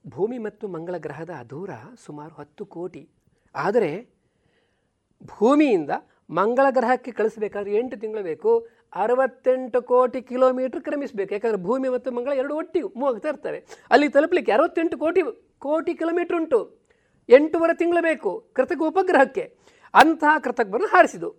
ಭೂಮಿ 0.04 0.38
ಮತ್ತು 0.46 0.64
ಮಂಗಳ 0.74 0.96
ಗ್ರಹದ 1.06 1.34
ದೂರ 1.52 1.70
ಸುಮಾರು 2.04 2.32
ಹತ್ತು 2.40 2.64
ಕೋಟಿ. 2.76 3.02
ಆದರೆ 3.54 3.90
ಭೂಮಿಯಿಂದ 5.32 5.92
ಮಂಗಳ 6.38 6.66
ಗ್ರಹಕ್ಕೆ 6.76 7.10
ಕಳಿಸಬೇಕಾದ್ರೆ 7.18 7.72
ಎಂಟು 7.80 7.96
ತಿಂಗಳು 8.02 8.22
ಬೇಕು. 8.30 8.52
ಅರವತ್ತೆಂಟು 9.02 9.78
ಕೋಟಿ 9.90 10.20
ಕಿಲೋಮೀಟ್ರ್ 10.30 10.80
ಕ್ರಮಿಸಬೇಕು. 10.86 11.30
ಯಾಕಂದರೆ 11.36 11.60
ಭೂಮಿ 11.68 11.88
ಮತ್ತು 11.94 12.08
ಮಂಗಳ 12.16 12.32
ಎರಡು 12.40 12.54
ಒಟ್ಟಿಗೆ 12.60 12.88
ಮೂವ್ 13.00 13.26
ಇರ್ತವೆ. 13.32 13.58
ಅಲ್ಲಿ 13.94 14.08
ತಲುಪಲಿಕ್ಕೆ 14.16 14.52
ಅರವತ್ತೆಂಟು 14.56 14.96
ಕೋಟಿ 15.04 15.22
ಕೋಟಿ 15.66 15.92
ಕಿಲೋಮೀಟ್ರ್ 16.00 16.36
ಉಂಟು. 16.40 16.60
ಎಂಟೂವರೆ 17.38 17.74
ತಿಂಗಳು 17.80 18.00
ಬೇಕು 18.02 18.30
ಕೃತಕ 18.56 18.80
ಉಪಗ್ರಹಕ್ಕೆ. 18.90 19.44
ಅಂತಹ 19.94 20.32
ಕೃತಕವನ್ನು 20.44 20.88
ಹಾರಿಸಿದು 20.94 21.30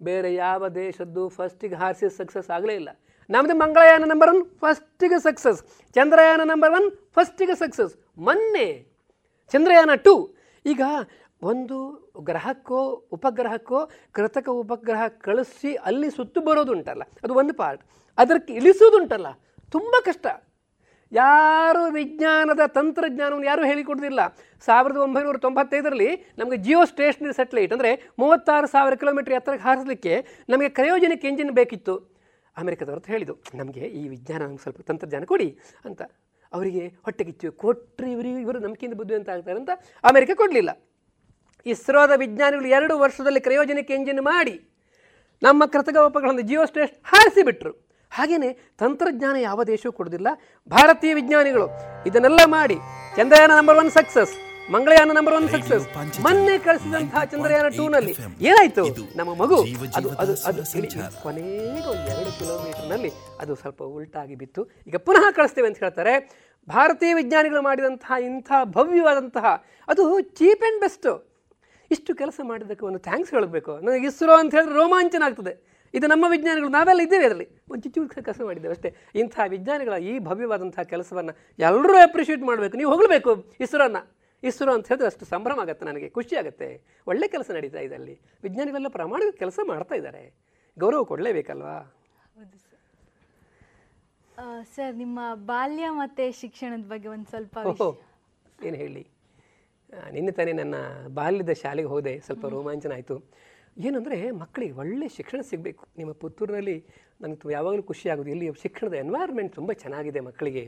ಬೇರೆ 0.00 0.30
ಯಾವ 0.34 0.68
ದೇಶದ್ದು 0.68 1.22
ಫಸ್ಟಿಗೆ 1.36 1.76
ಹಾರಿಸಿದ 1.82 2.10
ಸಕ್ಸಸ್ 2.20 2.48
ಆಗಲೇ 2.56 2.74
ಇಲ್ಲ. 2.80 2.90
ನಮ್ಮದು 3.30 3.54
ಮಂಗಳಯಾನ 3.54 4.04
ನಂಬರ್ 4.12 4.30
ಒನ್ 4.34 4.42
ಫಸ್ಟಿಗೆ 4.62 5.18
ಸಕ್ಸಸ್ 5.22 5.60
ಚಂದ್ರಯಾನ 5.96 6.42
ನಂಬರ್ 6.44 6.72
ಒನ್ 6.72 6.88
ಫಸ್ಟಿಗೆ 7.14 7.54
ಸಕ್ಸಸ್ 7.54 7.92
ಮೊನ್ನೆ 8.18 8.66
ಚಂದ್ರಯಾನ 9.52 9.94
ಟು 10.06 10.14
ಈಗ 10.64 10.82
ಒಂದು 11.42 11.78
ಗ್ರಹಕ್ಕೋ, 12.28 12.80
ಉಪಗ್ರಹಕ್ಕೋ 13.12 13.80
ಕೃತಕ 14.12 14.48
ಉಪಗ್ರಹ 14.62 15.02
ಕಳಿಸಿ 15.26 15.70
ಅಲ್ಲಿ 15.88 16.08
ಸುತ್ತು 16.10 16.40
ಬರೋದುಂಟಲ್ಲ. 16.40 17.02
ಅದು 17.22 17.32
ಒಂದು 17.34 17.54
ಪಾರ್ಟ್ 17.54 17.82
ಅದಕ್ಕೆ 18.18 18.52
ಇಳಿಸೋದುಂಟಲ್ಲ 18.54 19.28
ತುಂಬ 19.74 19.94
ಕಷ್ಟ. 20.04 20.26
ಯಾರು 21.20 21.82
ವಿಜ್ಞಾನದ 21.98 22.62
ತಂತ್ರಜ್ಞಾನವನ್ನು 22.76 23.48
ಯಾರೂ 23.50 23.62
ಹೇಳಿಕೊಡೋದಿಲ್ಲ. 23.70 24.20
ಸಾವಿರದ 24.66 24.98
ಒಂಬೈನೂರ 25.06 25.38
ತೊಂಬತ್ತೈದರಲ್ಲಿ 25.46 26.10
ನಮಗೆ 26.40 26.58
ಜಿಯೋ 26.66 26.80
ಸ್ಟೇಷನರಿ 26.92 27.34
ಸೆಟ್ಲೈಟ್ 27.40 27.72
ಅಂದರೆ 27.76 27.90
ಮೂವತ್ತಾರು 28.22 28.68
ಸಾವಿರ 28.74 28.94
ಕಿಲೋಮೀಟರ್ 29.02 29.34
ಎತ್ತರಕ್ಕೆ 29.38 29.64
ಹಾರಿಸಲಿಕ್ಕೆ 29.68 30.14
ನಮಗೆ 30.52 30.68
ಕ್ರಯೋಜನಿಕ್ 30.78 31.26
ಎಂಜಿನ್ 31.30 31.52
ಬೇಕಿತ್ತು. 31.60 31.94
ಅಮೆರಿಕದವ್ರ 32.56 32.98
ಹತ್ರ 32.98 33.12
ಹೇಳಿದ್ದು 33.14 33.36
ನಮಗೆ 33.60 33.84
ಈ 34.00 34.02
ವಿಜ್ಞಾನ 34.14 34.40
ನಮ್ಗೆ 34.46 34.62
ಸ್ವಲ್ಪ 34.64 34.80
ತಂತ್ರಜ್ಞಾನ 34.90 35.24
ಕೊಡಿ 35.32 35.48
ಅಂತ. 35.88 36.02
ಅವರಿಗೆ 36.52 36.82
ಹೊಟ್ಟೆಗಿಚ್ಚು 37.06 37.48
ಕೊಟ್ಟರೆ 37.62 38.08
ಇವರಿಗೆ, 38.12 38.40
ಇವರು 38.44 38.58
ನಮಗಿಂತ 38.66 38.96
ಬುದ್ಧಿ 39.00 39.14
ಅಂತ 39.18 39.30
ಆಗ್ತಾರೆ 39.36 39.58
ಅಂತ 39.62 39.70
ಅಮೆರಿಕ 40.04 40.30
ಕೊಡಲಿಲ್ಲ. 40.42 40.70
ಇಸ್ರೋದ 41.66 42.12
ವಿಜ್ಞಾನಿಗಳು 42.24 42.68
ಎರಡು 42.78 42.94
ವರ್ಷದಲ್ಲಿ 43.04 43.40
ಕ್ರಯೋಜನಿಕ್ 43.40 43.90
ಎಂಜಿನ್ 43.96 44.22
ಮಾಡಿ 44.32 44.54
ನಮ್ಮ 45.42 45.62
ಕೃತಕ 45.74 45.96
ಉಪಗ್ರಹವನ್ನು 46.08 46.44
ಜಿಯೋ 46.50 46.64
ಸ್ಟೇಷನ್ 46.70 47.00
ಹಾರಿಸಿಬಿಟ್ರು. 47.12 47.72
ಹಾಗೆಯೇ 48.14 48.50
ತಂತ್ರಜ್ಞಾನ 48.78 49.36
ಯಾವ 49.48 49.64
ದೇಶವೂ 49.72 49.92
ಕೊಡೋದಿಲ್ಲ 49.98 50.28
ಭಾರತೀಯ 50.70 51.12
ವಿಜ್ಞಾನಿಗಳು 51.14 51.66
ಇದನ್ನೆಲ್ಲ 52.06 52.40
ಮಾಡಿ 52.56 52.76
Chandrayaan 53.16 53.52
number 53.60 53.78
one 53.82 53.90
success 53.90 54.34
Mangalyaan 54.74 55.12
number 55.12 55.34
one 55.34 55.48
success 55.54 55.86
ಮೊನ್ನೆ 56.24 56.54
ಕಳಿಸಿದಂತಹ 56.58 57.22
ಚಂದ್ರಯಾನ 57.32 57.66
ಟೂ 57.78 57.84
ನಲ್ಲಿ 57.94 58.12
ಏನಾಯ್ತು? 58.40 58.84
ನಮ್ಮ 59.16 59.30
ಮಗು 59.40 59.58
ಅದು 59.98 60.08
ಅದು 60.22 60.34
ಅದು 60.48 60.62
ಕೊನೆಗೆ 61.24 61.88
ಒಂದು 61.92 62.06
ಎರಡು 62.12 62.30
ಕಿಲೋಮೀಟರ್ನಲ್ಲಿ 62.38 63.10
ಅದು 63.40 63.54
ಸ್ವಲ್ಪ 63.54 63.80
ಉಲ್ಟಾಗಿ 63.96 64.34
ಬಿತ್ತು. 64.42 64.62
ಈಗ 64.86 64.96
ಪುನಃ 65.08 65.24
ಕಳಿಸ್ತೇವೆ 65.38 65.68
ಅಂತ 65.70 65.78
ಹೇಳ್ತಾರೆ 65.84 66.14
ಭಾರತೀಯ 66.68 67.12
ವಿಜ್ಞಾನಿಗಳು 67.14 67.62
ಮಾಡಿದಂತಹ 67.68 68.18
ಇಂಥ 68.28 68.50
ಭವ್ಯವಾದಂತಹ 68.76 69.46
ಅದು 69.88 70.04
ಚೀಪ್ 70.38 70.64
ಆ್ಯಂಡ್ 70.64 70.80
ಬೆಸ್ಟ್ 70.80 71.08
ಇಷ್ಟು 71.90 72.10
ಕೆಲಸ 72.22 72.40
ಮಾಡಿದ್ದಕ್ಕೆ 72.50 72.84
ಒಂದು 72.90 73.00
ಥ್ಯಾಂಕ್ಸ್ 73.08 73.32
ಹೇಳಬೇಕು. 73.34 73.72
ನನಗೆ 73.84 74.06
ಇಸ್ರೋ 74.06 74.34
ಅಂತ 74.42 74.52
ಹೇಳಿದ್ರೆ 74.54 74.76
ರೋಮಾಂಚನ 74.82 75.22
ಆಗ್ತದೆ. 75.22 75.54
ಇದು 75.98 76.06
ನಮ್ಮ 76.12 76.24
ವಿಜ್ಞಾನಿಗಳು 76.34 76.70
ನಾವೆಲ್ಲ 76.78 77.02
ಇದ್ದೇವೆ 77.06 77.24
ಅದರಲ್ಲಿ 77.28 77.46
ಒಂದು 77.70 77.82
ಚಿಚ್ಚು 77.84 78.24
ಕೆಲಸ 78.28 78.40
ಮಾಡಿದ್ದೇವೆ 78.48 78.74
ಅಷ್ಟೇ. 78.76 78.90
ಇಂಥ 79.20 79.34
ವಿಜ್ಞಾನಿಗಳ 79.54 79.96
ಈ 80.10 80.12
ಭವ್ಯವಾದಂಥ 80.28 80.80
ಕೆಲಸವನ್ನು 80.92 81.32
ಎಲ್ಲರೂ 81.68 81.96
ಅಪ್ರಿಷಿಯೇಟ್ 82.06 82.42
ಮಾಡಬೇಕು. 82.50 82.76
ನೀವು 82.80 82.90
ಹೋಗಬೇಕು 82.94 83.32
ಇಸ್ರೋನ. 83.60 84.00
ಇಸ್ರೋ 84.42 84.72
ಅಂತ 84.76 84.88
ಹೇಳಿದ್ರೆ 84.88 85.08
ಅಷ್ಟು 85.10 85.24
ಸಂಭ್ರಮ 85.24 85.60
ಆಗುತ್ತೆ 85.60 85.84
ನನಗೆ 85.86 86.08
ಖುಷಿ 86.16 86.34
ಆಗುತ್ತೆ. 86.36 86.68
ಒಳ್ಳೆ 87.06 87.26
ಕೆಲಸ 87.34 87.50
ನಡೀತಾ 87.50 87.78
ಇದೆ 87.78 87.94
ಅಲ್ಲಿ. 87.94 88.14
ವಿಜ್ಞಾನಿಗಳೆಲ್ಲ 88.42 88.88
ಪ್ರಾಮಾಣಿಕ 88.88 89.36
ಕೆಲಸ 89.42 89.58
ಮಾಡ್ತಾ 89.72 89.94
ಇದ್ದಾರೆ. 89.94 90.22
ಗೌರವ 90.78 91.04
ಕೊಡಲೇಬೇಕಲ್ವಾ? 91.04 91.76
ಹೌದು 92.36 92.56
ಸರ್. 92.64 92.80
ಸರ್ 94.74 94.94
ನಿಮ್ಮ 94.96 95.18
ಬಾಲ್ಯ 95.34 95.88
ಮತ್ತು 96.02 96.24
ಶಿಕ್ಷಣದ 96.40 96.86
ಬಗ್ಗೆ 96.92 97.08
ಒಂದು 97.08 97.28
ಸ್ವಲ್ಪ 97.30 97.58
ಓಹೋ 97.72 97.88
ಏನು 98.64 98.76
ಹೇಳಿ? 98.76 99.04
ನಿನ್ನೆ 100.12 100.32
ತಾನೇ 100.32 100.52
ನನ್ನ 100.52 100.76
ಬಾಲ್ಯದ 101.14 101.52
ಶಾಲೆಗೆ 101.62 101.88
ಹೋದೆ. 101.88 102.14
ಸ್ವಲ್ಪ 102.20 102.46
ರೋಮಾಂಚನ 102.46 102.92
ಆಯಿತು. 102.92 103.16
ಏನಂದರೆ 103.76 104.18
ಮಕ್ಕಳಿಗೆ 104.42 104.74
ಒಳ್ಳೆ 104.82 105.06
ಶಿಕ್ಷಣ 105.16 105.40
ಸಿಗಬೇಕು. 105.50 105.84
ನಿಮ್ಮ 105.98 106.12
ಪುತ್ತೂರಿನಲ್ಲಿ 106.22 106.76
ನನಗೆ 107.22 107.52
ಯಾವಾಗಲೂ 107.56 107.82
ಖುಷಿ 107.90 108.06
ಆಗೋದು, 108.12 108.30
ಇಲ್ಲಿ 108.34 108.46
ಶಿಕ್ಷಣದ 108.64 108.96
ಎನ್ವೈರ್ಮೆಂಟ್ 109.04 109.52
ತುಂಬ 109.58 109.70
ಚೆನ್ನಾಗಿದೆ 109.82 110.20
ಮಕ್ಕಳಿಗೆ. 110.28 110.64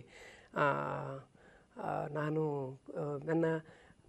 ನಾನು 2.19 2.43
ನನ್ನ 3.29 3.45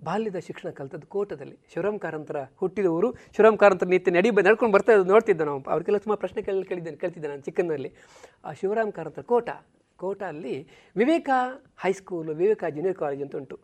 ಬಾಲ್ಯದ 0.07 0.39
ಶಿಕ್ಷಣ 0.47 0.69
ಕಲಿತದ್ದು 0.77 1.07
ಕೋಟದಲ್ಲಿ. 1.15 1.55
ಶಿವರಾಮ್ 1.71 1.99
ಕಾರಂತರ 2.03 2.37
ಹುಟ್ಟಿದವರು 2.61 3.07
ಶಿವರಾಮ್ 3.35 3.57
ಕಾರಂತರ 3.63 3.87
ನಿತ್ಯ 3.93 4.11
ನಡಿ 4.17 4.29
ನಡ್ಕೊಂಡು 4.47 4.73
ಬರ್ತಾ 4.75 4.93
ನೋಡ್ತಿದ್ದೆ 5.13 5.45
ನಾವು. 5.49 5.61
ಅವ್ರಿಗೆಲ್ಲ 5.73 5.99
ತುಂಬ 6.05 6.15
ಪ್ರಶ್ನೆ 6.23 6.41
ಕೇಳಿ, 6.47 6.65
ಕೇಳಿದ್ದೇನೆ 6.71 6.99
ಕೇಳ್ತಿದ್ದೆ 7.03 7.29
ನಾನು 7.33 7.43
ಚಿಕ್ಕನಲ್ಲಿ 7.47 7.91
ಆ 8.45 8.51
ಶಿವರಾಮ್ 8.59 8.93
ಕಾರಂತರ 8.97 9.23
ಕೋಟ 9.33 9.49
ಕೋಟ 9.99 10.21
ಅಲ್ಲಿ 10.31 10.55
Viveka 11.01 11.29
high school 11.83 12.31
Viveka 12.41 12.63
junior 12.75 12.97
college 13.03 13.21
ಅಂತ 13.25 13.35
ಉಂಟು. 13.41 13.57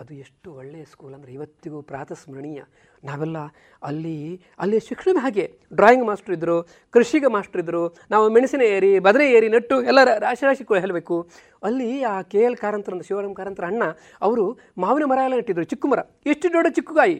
ಅದು 0.00 0.14
ಎಷ್ಟು 0.14 0.48
ಒಳ್ಳೆಯ 0.52 0.84
ಸ್ಕೂಲ್ 0.84 1.14
ಅಂದರೆ 1.14 1.32
ಇವತ್ತಿಗೂ 1.32 1.82
ಪ್ರಾತಸ್ಮರಣೀಯ. 1.82 2.60
ನಾವೆಲ್ಲ 3.04 3.38
ಅಲ್ಲಿ 3.82 4.42
ಅಲ್ಲಿ 4.58 4.80
ಶಿಕ್ಷಣ 4.80 5.16
ಹಾಗೆ. 5.20 5.44
ಡ್ರಾಯಿಂಗ್ 5.74 6.06
ಮಾಸ್ಟ್ರ್ 6.06 6.34
ಇದ್ದರು 6.34 6.56
ಕೃಷಿಗೆ 6.90 7.26
ಮಾಸ್ಟ್ರ್ 7.26 7.60
ಇದ್ದರು 7.62 7.96
ನಾವು 8.10 8.30
ಮೆಣಸಿನ 8.30 8.60
ಏರಿ, 8.60 8.98
ಬದರೆ 8.98 9.32
ಏರಿ, 9.32 9.48
ನಟ್ಟು, 9.48 9.82
ಎಲ್ಲ 9.82 10.04
ರಾಶಿ 10.18 10.46
ರಾಶಿ 10.46 10.64
ಹೇಳಬೇಕು. 10.80 11.28
ಅಲ್ಲಿ 11.62 12.02
ಆ 12.02 12.22
ಕೆ 12.22 12.38
ಎಲ್ 12.38 12.56
ಕಾರಂತರ 12.56 13.00
ಶಿವರಾಮ್ 13.08 13.36
ಕಾರಂತರ 13.36 13.64
ಅಣ್ಣ, 13.64 13.82
ಅವರು 14.22 14.58
ಮಾವಿನ 14.78 15.04
ಮರ 15.04 15.18
ಎಲ್ಲ 15.24 15.34
ನೆಟ್ಟಿದ್ರು 15.34 15.64
ಚಿಕ್ಕು 15.64 15.88
ಮರ 15.88 15.98
ಎಷ್ಟು 16.26 16.52
ದೊಡ್ಡ 16.52 16.68
ಚಿಕ್ಕುಗಾಯಿ? 16.74 17.18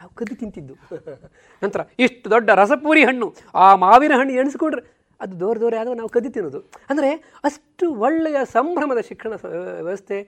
ನಾವು 0.00 0.14
ಕದ್ದು 0.14 0.34
ತಿಂತಿದ್ದು. 0.36 0.74
ನಂತರ 1.62 1.80
ಇಷ್ಟು 1.98 2.30
ದೊಡ್ಡ 2.30 2.50
ರಸಪೂರಿ 2.50 3.04
ಹಣ್ಣು. 3.04 3.34
ಆ 3.54 3.74
ಮಾವಿನ 3.74 4.12
ಹಣ್ಣು 4.16 4.34
ಎಣಿಸ್ಕೊಂಡ್ರೆ 4.34 5.03
ಅದು 5.24 5.34
ದೂರ 5.42 5.56
ದೂರ 5.62 5.74
ಆದಾಗ 5.82 5.96
ನಾವು 6.00 6.10
ಕದಿತಿರೋದು. 6.16 6.60
ತಿನ್ನೋದು 6.64 6.88
ಅಂದರೆ 6.90 7.10
ಅಷ್ಟು 7.48 7.86
ಒಳ್ಳೆಯ 8.06 8.38
ಸಂಭ್ರಮದ 8.56 9.00
ಶಿಕ್ಷಣ 9.10 9.32
ವ್ಯವಸ್ಥೆ, 9.86 10.18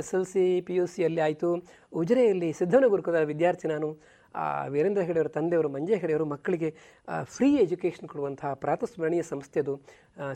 S 0.00 0.12
L 0.16 0.26
C, 0.32 0.44
P 0.66 0.74
U 0.78 0.84
ಸಿಯಲ್ಲಿ 0.94 1.22
ಆಯಿತು. 1.26 1.48
ಉಜಿರೆಯಲ್ಲಿ 2.00 2.50
ಸಿದ್ಧನ 2.60 2.84
ಗುರುಕುಲದ 2.92 3.22
ವಿದ್ಯಾರ್ಥಿ 3.32 3.68
ನಾನು. 3.74 3.88
ವೀರೇಂದ್ರ 4.74 5.02
ಹೆಗಡೆಯವರ 5.06 5.30
ತಂದೆಯವರು, 5.36 5.68
ಮಂಜೆ 5.74 5.94
ಹೆಗಡೆಯವರು 5.96 6.26
ಮಕ್ಕಳಿಗೆ 6.32 6.68
ಫ್ರೀ 7.34 7.48
ಎಜುಕೇಷನ್ 7.64 8.08
ಕೊಡುವಂತಹ 8.12 8.50
ಪ್ರಾತಸ್ಮರಣೀಯ 8.64 9.24
ಸಂಸ್ಥೆ 9.30 9.60
ಅದು 9.64 9.74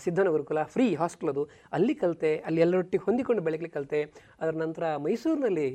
ಸಿದ್ಧನ 0.05 0.29
ಗುರುಕುಲ 0.35 0.63
ಫ್ರೀ 0.75 0.87
ಹಾಸ್ಟೆಲ್ 1.01 1.31
ಅದು. 1.35 1.45
ಅಲ್ಲಿ 1.77 1.95
ಕಲಿತೆ, 2.03 2.33
ಅಲ್ಲಿ 2.49 2.63
ಎಲ್ಲರೊಟ್ಟಿಗೆ 2.67 3.05
ಹೊಂದಿಕೊಂಡು 3.09 3.43
ಬೆಳಗ್ಗೆ 3.47 3.71
ಕಲಿತೆ. 3.77 4.01
ಅದರ 4.41 4.55
ನಂತರ 4.65 4.85
ಮೈಸೂರಿನಲ್ಲಿ 5.07 5.69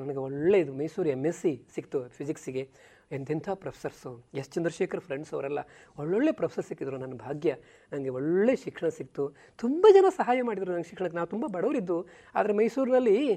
ನನಗೆ 0.00 0.20
ಒಳ್ಳೆಯದು 0.26 0.72
ಮೈಸೂರು 0.80 1.08
ಎಂ 1.16 1.24
ಎಸ್ 1.30 1.40
ಸಿ 1.42 1.52
ಸಿಕ್ತು 1.74 1.98
ಫಿಸಿಕ್ಸಿಗೆ 2.16 2.64
ಎಂತೆಂಥ 3.12 3.48
ಪ್ರೊಫೆಸರ್ಸು? 3.48 4.24
ಎಸ್ 4.34 4.50
ಚಂದ್ರಶೇಖರ್ 4.50 5.00
ಫ್ರೆಂಡ್ಸ್ 5.00 5.34
ಅವರೆಲ್ಲ 5.34 5.58
ಒಳ್ಳೊಳ್ಳೆ 5.98 6.32
ಪ್ರೊಫೆಸರ್ 6.32 6.64
ಸಿಕ್ಕಿದ್ರು 6.64 6.98
ನನ್ನ 6.98 7.14
ಭಾಗ್ಯ. 7.14 7.54
ನನಗೆ 7.92 8.08
ಒಳ್ಳೆ 8.08 8.56
ಶಿಕ್ಷಣ 8.56 8.88
ಸಿಕ್ತು. 8.88 9.34
ತುಂಬ 9.58 9.86
ಜನ 9.92 10.04
ಸಹಾಯ 10.08 10.42
ಮಾಡಿದರು 10.42 10.72
ನನಗೆ 10.72 10.88
ಶಿಕ್ಷಣಕ್ಕೆ. 10.88 11.16
ನಾವು 11.16 11.28
ತುಂಬ 11.28 11.46
ಬಡವರಿದ್ದು. 11.46 12.06
ಆದರೆ 12.34 12.52
ಮೈಸೂರಿನಲ್ಲಿ 12.52 13.34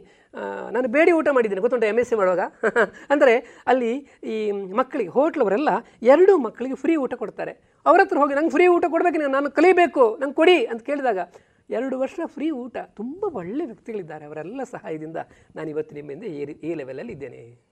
ನಾನು 0.72 0.88
ಬೇಡಿ 0.88 1.12
ಊಟ 1.12 1.28
ಮಾಡಿದ್ದೀನಿ. 1.32 1.62
ಗೊತ್ತುಂಟ 1.62 1.84
ಎಂ 1.84 2.00
ಎಸ್ 2.00 2.10
ಸಿ 2.10 2.16
ಮಾಡುವಾಗ? 2.16 2.40
ಅಂದರೆ 3.10 3.64
ಅಲ್ಲಿ 3.68 4.08
ಈ 4.24 4.52
ಮಕ್ಕಳಿಗೆ 4.52 5.10
ಹೋಟ್ಲವರೆಲ್ಲ 5.10 5.70
ಎರಡು 6.02 6.38
ಮಕ್ಕಳಿಗೆ 6.38 6.76
ಫ್ರೀ 6.76 6.96
ಊಟ 6.96 7.14
ಕೊಡ್ತಾರೆ. 7.14 7.52
ಅವ್ರ 7.86 8.02
ಹತ್ರ 8.02 8.18
ಹೋಗಿ, 8.18 8.34
ನಂಗೆ 8.34 8.50
ಫ್ರೀ 8.50 8.68
ಊಟ 8.68 8.86
ಕೊಡಬೇಕು 8.88 9.30
ನಾನು. 9.30 9.52
ಕಲಿಬೇಕು. 9.52 10.18
ನಂಗೆ 10.22 10.36
ಕೊಡಿ. 10.36 10.66
ಅಂತ 10.66 10.82
ಕೇಳಿದಾಗ 10.82 11.20
ಎರಡು 11.70 12.00
ವರ್ಷ 12.00 12.20
ಫ್ರೀ 12.26 12.52
ಊಟ. 12.52 12.78
ತುಂಬ 12.96 13.24
ಒಳ್ಳೆ 13.24 13.66
ವ್ಯಕ್ತಿಗಳಿದ್ದಾರೆ. 13.66 14.26
ಅವರೆಲ್ಲ 14.26 14.62
ಸಹಾಯದಿಂದ 14.64 15.18
ನಾನು 15.56 15.70
ಇವತ್ತು 15.70 15.96
ನಿಮ್ಮಿಂದ 15.96 16.24
ಈ 16.24 16.40
ಈ 16.42 16.74
ಲೆವೆಲಲ್ಲಿ 16.74 17.14
ಇದ್ದೇನೆ. 17.14 17.70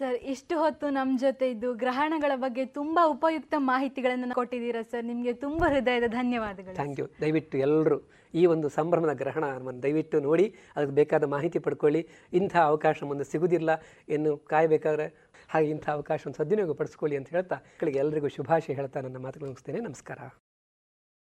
ಸರ್ 0.00 0.14
ಇಷ್ಟು 0.14 0.58
ಹೊತ್ತು 0.58 0.90
ನಮ್ಮ 0.90 1.18
ಜೊತೆ 1.18 1.50
ಇದ್ದು 1.50 1.74
ಗ್ರಹಣಗಳ 1.74 2.32
ಬಗ್ಗೆ 2.34 2.66
ತುಂಬಾ 2.66 3.06
ಉಪಯುಕ್ತ 3.06 3.54
ಮಾಹಿತಿಗಳನ್ನು 3.56 4.34
ಕೊಟ್ಟಿದ್ದೀರಾ 4.34 4.82
ಸರ್. 4.82 5.04
ನಿಮಗೆ 5.04 5.32
ತುಂಬ 5.32 5.64
ಹೃದಯದ 5.64 6.06
ಧನ್ಯವಾದಗಳು. 6.06 6.74
ಥ್ಯಾಂಕ್ 6.74 7.00
ಯು 7.00 7.06
ದಯವಿಟ್ಟು 7.20 7.58
ಎಲ್ಲರೂ 7.58 8.10
ಈ 8.34 8.46
ಒಂದು 8.46 8.68
ಸಂಭ್ರಮದ 8.68 9.12
ಗ್ರಹಣ 9.12 9.44
ದಯವಿಟ್ಟು 9.82 10.20
ನೋಡಿ 10.20 10.54
ಅದಕ್ಕೆ 10.76 10.94
ಬೇಕಾದ 10.94 11.24
ಮಾಹಿತಿ 11.24 11.58
ಪಡ್ಕೊಳ್ಳಿ. 11.58 12.08
ಇಂಥ 12.32 12.56
ಅವಕಾಶ 12.56 13.02
ಮುಂದೆ 13.02 13.24
ಸಿಗುವುದಿಲ್ಲ 13.24 13.70
ಇನ್ನು 14.08 14.36
ಕಾಯಬೇಕಾದ್ರೆ 14.36 15.28
ಹಾಗೆ 15.48 15.70
ಇಂಥ 15.70 15.90
ಅವಕಾಶವನ್ನು 15.90 16.44
ಸದ್ವಿನಿಯೋಗ 16.44 16.72
ಪಡಿಸ್ಕೊಳ್ಳಿ 16.72 17.16
ಅಂತ 17.16 17.28
ಹೇಳ್ತಾ 17.28 17.54
ಮಕ್ಕಳಿಗೆ 17.54 17.98
ಎಲ್ಲರಿಗೂ 17.98 18.28
ಶುಭಾಶಯ 18.28 18.72
ಹೇಳ್ತಾ 18.72 19.00
ನನ್ನ 19.00 19.16
ಮಾತುಗಳು 19.16 19.50
ಮುಗಿಸ್ತೇನೆ. 19.50 19.80
ನಮಸ್ಕಾರ. 19.80 20.18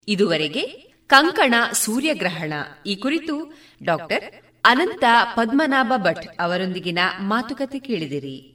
ಇದುವರೆಗೆ 0.08 0.66
ಕಂಕಣ 1.08 1.54
ಸೂರ್ಯಗ್ರಹಣ. 1.72 2.54
ಈ 2.86 2.96
ಕುರಿತು 2.96 3.54
ಡಾಕ್ಟರ್ 3.84 4.24
ಅನಂತ 4.66 5.04
ಪದ್ಮನಾಭ 5.36 5.94
ಭಟ್ 5.98 6.28
ಅವರೊಂದಿಗಿನ 6.40 7.00
ಮಾತುಕತೆ 7.20 7.80
ಕೇಳಿದಿರಿ. 7.80 8.55